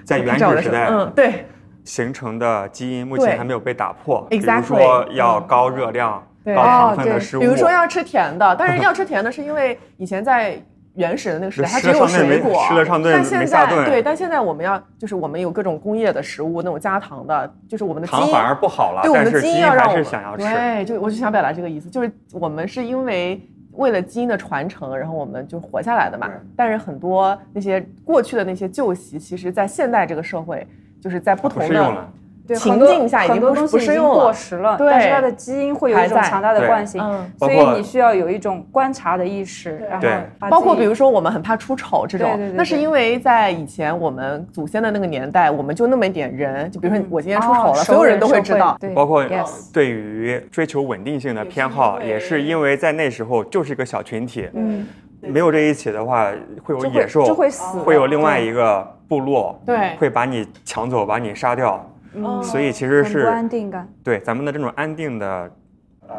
[0.04, 1.46] 在原始时代嗯，对
[1.84, 4.26] 形成的基因，目前还没有被打破。
[4.30, 6.56] 比如说要高热量、对。
[6.56, 10.62] 高糖分的食物，比如说要吃甜的，但是 要吃甜的是因为以前在
[10.96, 13.84] 原始的那个时代，它只有水果，吃了上顿但现没下顿。
[13.84, 20.44] 在对，但现在我们要就是我们有各种工业的食物，那种加糖的，就是我们的基因糖反而不好了，对我们的但是基因要让我们还是想要吃。
[20.44, 26.30] 对，就我就想表达这个意思，就是我们是因为为了基因的传承，然后我们就活下来的嘛。
[26.56, 30.68] 但是很多那些过去的那些旧习，其实在现代这个社会，
[31.04, 40.18] 就是在不不同的情境下已经很多不东西已经不适用了过时了，对但是它的基因会有一种强大的惯性，嗯所以你需要有一种观察的意识，然后对
[40.50, 48.78] 包括比如说我们很怕出丑这种，那是因为在以前我们祖先的那个年代，我们就那么一点人，就比如说我今天出丑了，哦所有人都会知道。
[48.80, 54.86] 对包括 yes 对于追求稳定性的偏好，也是因为在那时候就是一个小群体，嗯，
[55.22, 56.30] 没有这一起的话，
[56.62, 61.88] 会有野兽，就会死会有另外一个部落，对会把你抢走，把你杀掉。
[62.16, 65.52] 嗯所以其实是安定感，对咱们的这种安定的，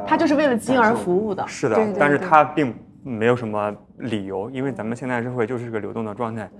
[0.04, 1.46] 他就是为了金而服务的。
[1.46, 2.74] 是的对对，但是对它并
[3.04, 6.50] 没有什么理由，因为咱们现在社会就是个流动的状态，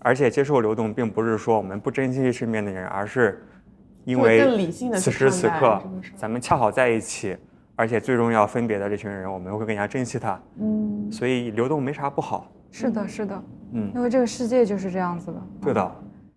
[0.00, 3.46] 而且接受流动，并不是说我们不珍惜身边的人，而是
[4.04, 5.80] 因为此时此刻
[6.16, 7.36] 咱们恰好在一起，
[7.76, 10.40] 而且最终要分别的这群人，我们会更加珍惜他。
[10.58, 12.50] 嗯，所以流动没啥不好。
[12.72, 13.44] 是的，是的，
[13.74, 15.92] 嗯，因为这个世界就是这样子的，对的。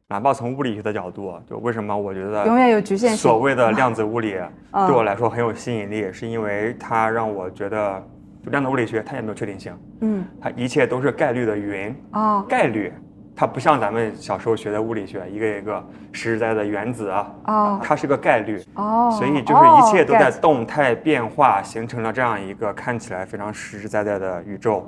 [0.07, 4.37] 哪怕从物理学的角度，就为什么我觉得永远有局限性所谓的量子 物理
[4.71, 8.03] 嗯对我来说很有吸引力，是因为它让我觉得，
[8.43, 12.93] 就量子物理学它也没有确定性，嗯，它一切都是概率的云，哦概率。
[13.37, 15.83] 它不像咱们小时候学的物理学，一个一个
[16.13, 24.87] 实实在在的原子啊，哦它是个概率，哦，所以就是一切都在动态变化，形成了这样一个看起来非常实实在在的宇宙。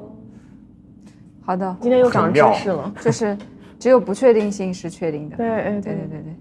[1.47, 2.91] 好的，今天又长知识了。
[2.99, 3.37] 就是
[3.79, 5.81] 只有不确定性是确定的，对，哎对。
[5.81, 6.35] 对对对对。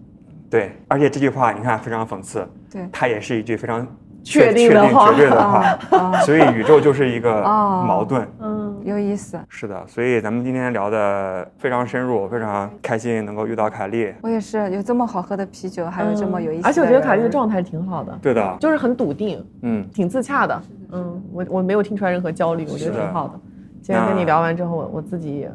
[0.50, 3.86] 对，而且这句话你看非常讽刺，对，它也是一句非常
[4.24, 5.12] 确定确的话。
[5.12, 5.78] 绝对的话。
[5.90, 7.84] 啊，所以宇宙就是一个哦。
[7.86, 8.26] 矛盾。
[8.40, 9.38] 嗯，有意思。
[9.48, 14.12] 是的，所以咱们今天聊的非常深入，非常开心能够遇到凯丽。
[14.22, 16.66] 我也是有这么好喝的啤酒，还有这么有意思，嗯。
[16.66, 20.62] 而且我觉得凯莉的状态挺好的，对的，就是很笃定，嗯，挺自洽的。
[20.92, 23.40] 嗯，我我没有听出来任何焦虑，我觉得挺好的。
[23.86, 25.52] 今天跟你聊完之后，我我自己也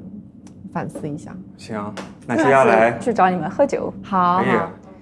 [0.72, 1.36] 反思一下。
[1.58, 1.94] 行，
[2.26, 4.44] 那接下来去找你们喝酒，可以好好，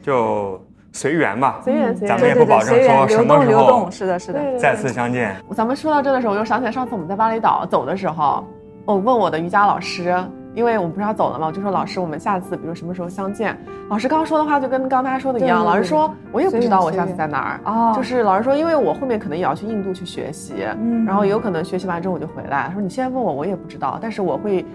[0.01, 0.59] 就
[0.91, 2.35] 随缘吧，随缘随咱们缘。
[2.35, 5.35] 对对对，也不保证说什流动么时候流动，是的，是的，对再次相见。
[5.51, 8.43] 咱们说到这的时候，我又想起来上次我们在巴厘岛走的时候，
[8.83, 10.17] 我问我的瑜伽老师，
[10.55, 13.57] 因为我们不是要走了嘛，我就说老师，我们下次比如什么时候相见？
[13.89, 22.65] 老师刚刚说的话就跟刚大家说的一样，老师说我也不知道我下次在哪儿哦，就是老师说，因为我后面可能也要去印度去学习，嗯，然后有可能学习完之后我就回来。
[22.67, 24.65] 他说你现在问我，我也不知道，但是我会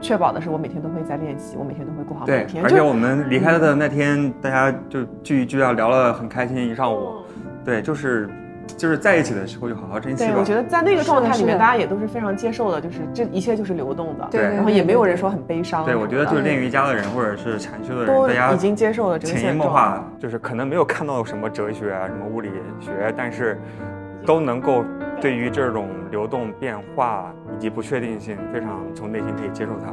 [0.00, 2.62] 确保的是我每天都会在练习，我每天都会过好每天。
[2.62, 7.16] 而且我们离开的那天，大家就聚一聚啊，聊了很开心一上午，
[7.64, 8.28] 对，就是。
[8.76, 10.24] 就是在一起的时候就好好珍惜。
[10.24, 14.28] 对，我觉得在那个状态里面，大家也都是非常接受的，就是这一切就是流动的。
[14.30, 15.84] 对，然后也没有人说很悲伤。
[15.84, 22.50] 对，我觉得就是练瑜伽的人或者是禅修的人，大家已经接受了这个潜移默化，就是可能没有看到什么哲学啊、什么物理
[22.80, 23.60] 学，但是
[24.26, 24.84] 都能够
[25.20, 29.86] 对于这种流动变化以及不确定性，非常从内心可以接受它。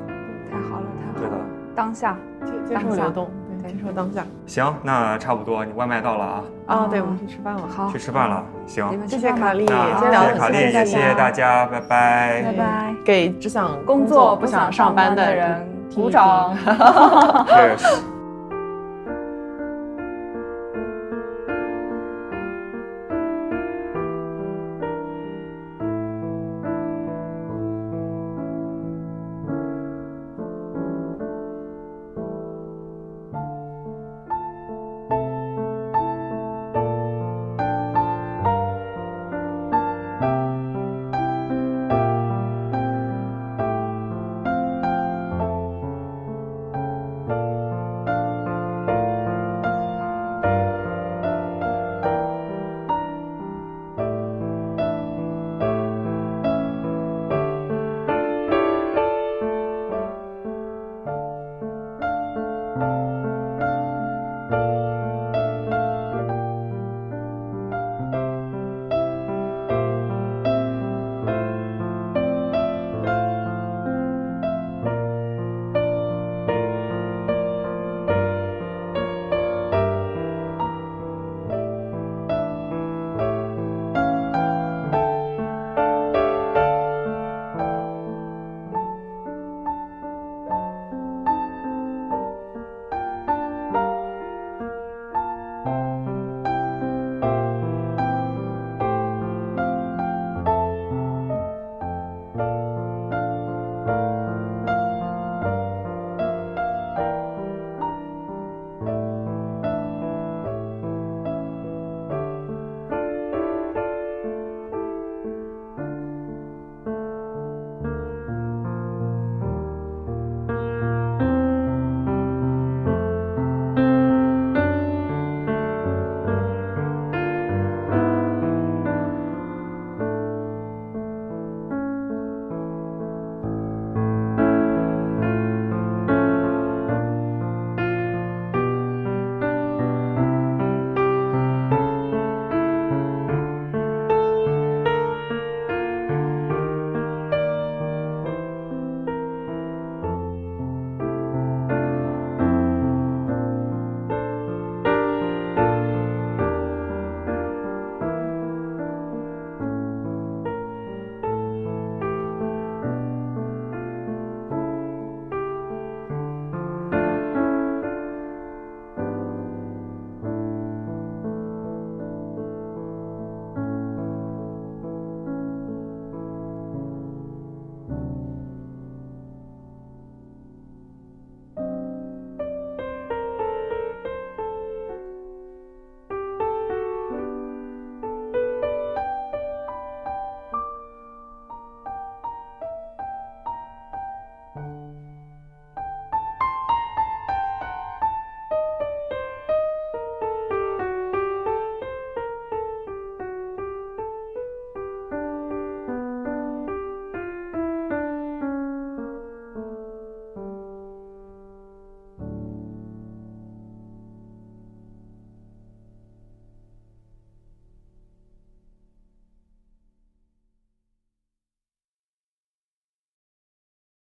[0.52, 1.22] 太好了，太好了。
[1.22, 1.36] 对的
[1.76, 3.30] 当下接接受流动。
[3.72, 6.44] 接受当下，行，那差不多，你外卖到了啊？
[6.68, 7.62] 啊，对，我们去吃饭了。
[7.68, 8.44] 好，去吃饭了。
[8.68, 9.74] 行，谢谢卡莉，谢
[10.12, 12.96] 谢卡莉，谢谢大家，拜拜，拜拜。
[13.06, 16.56] 给只想工作不想上班的人鼓掌。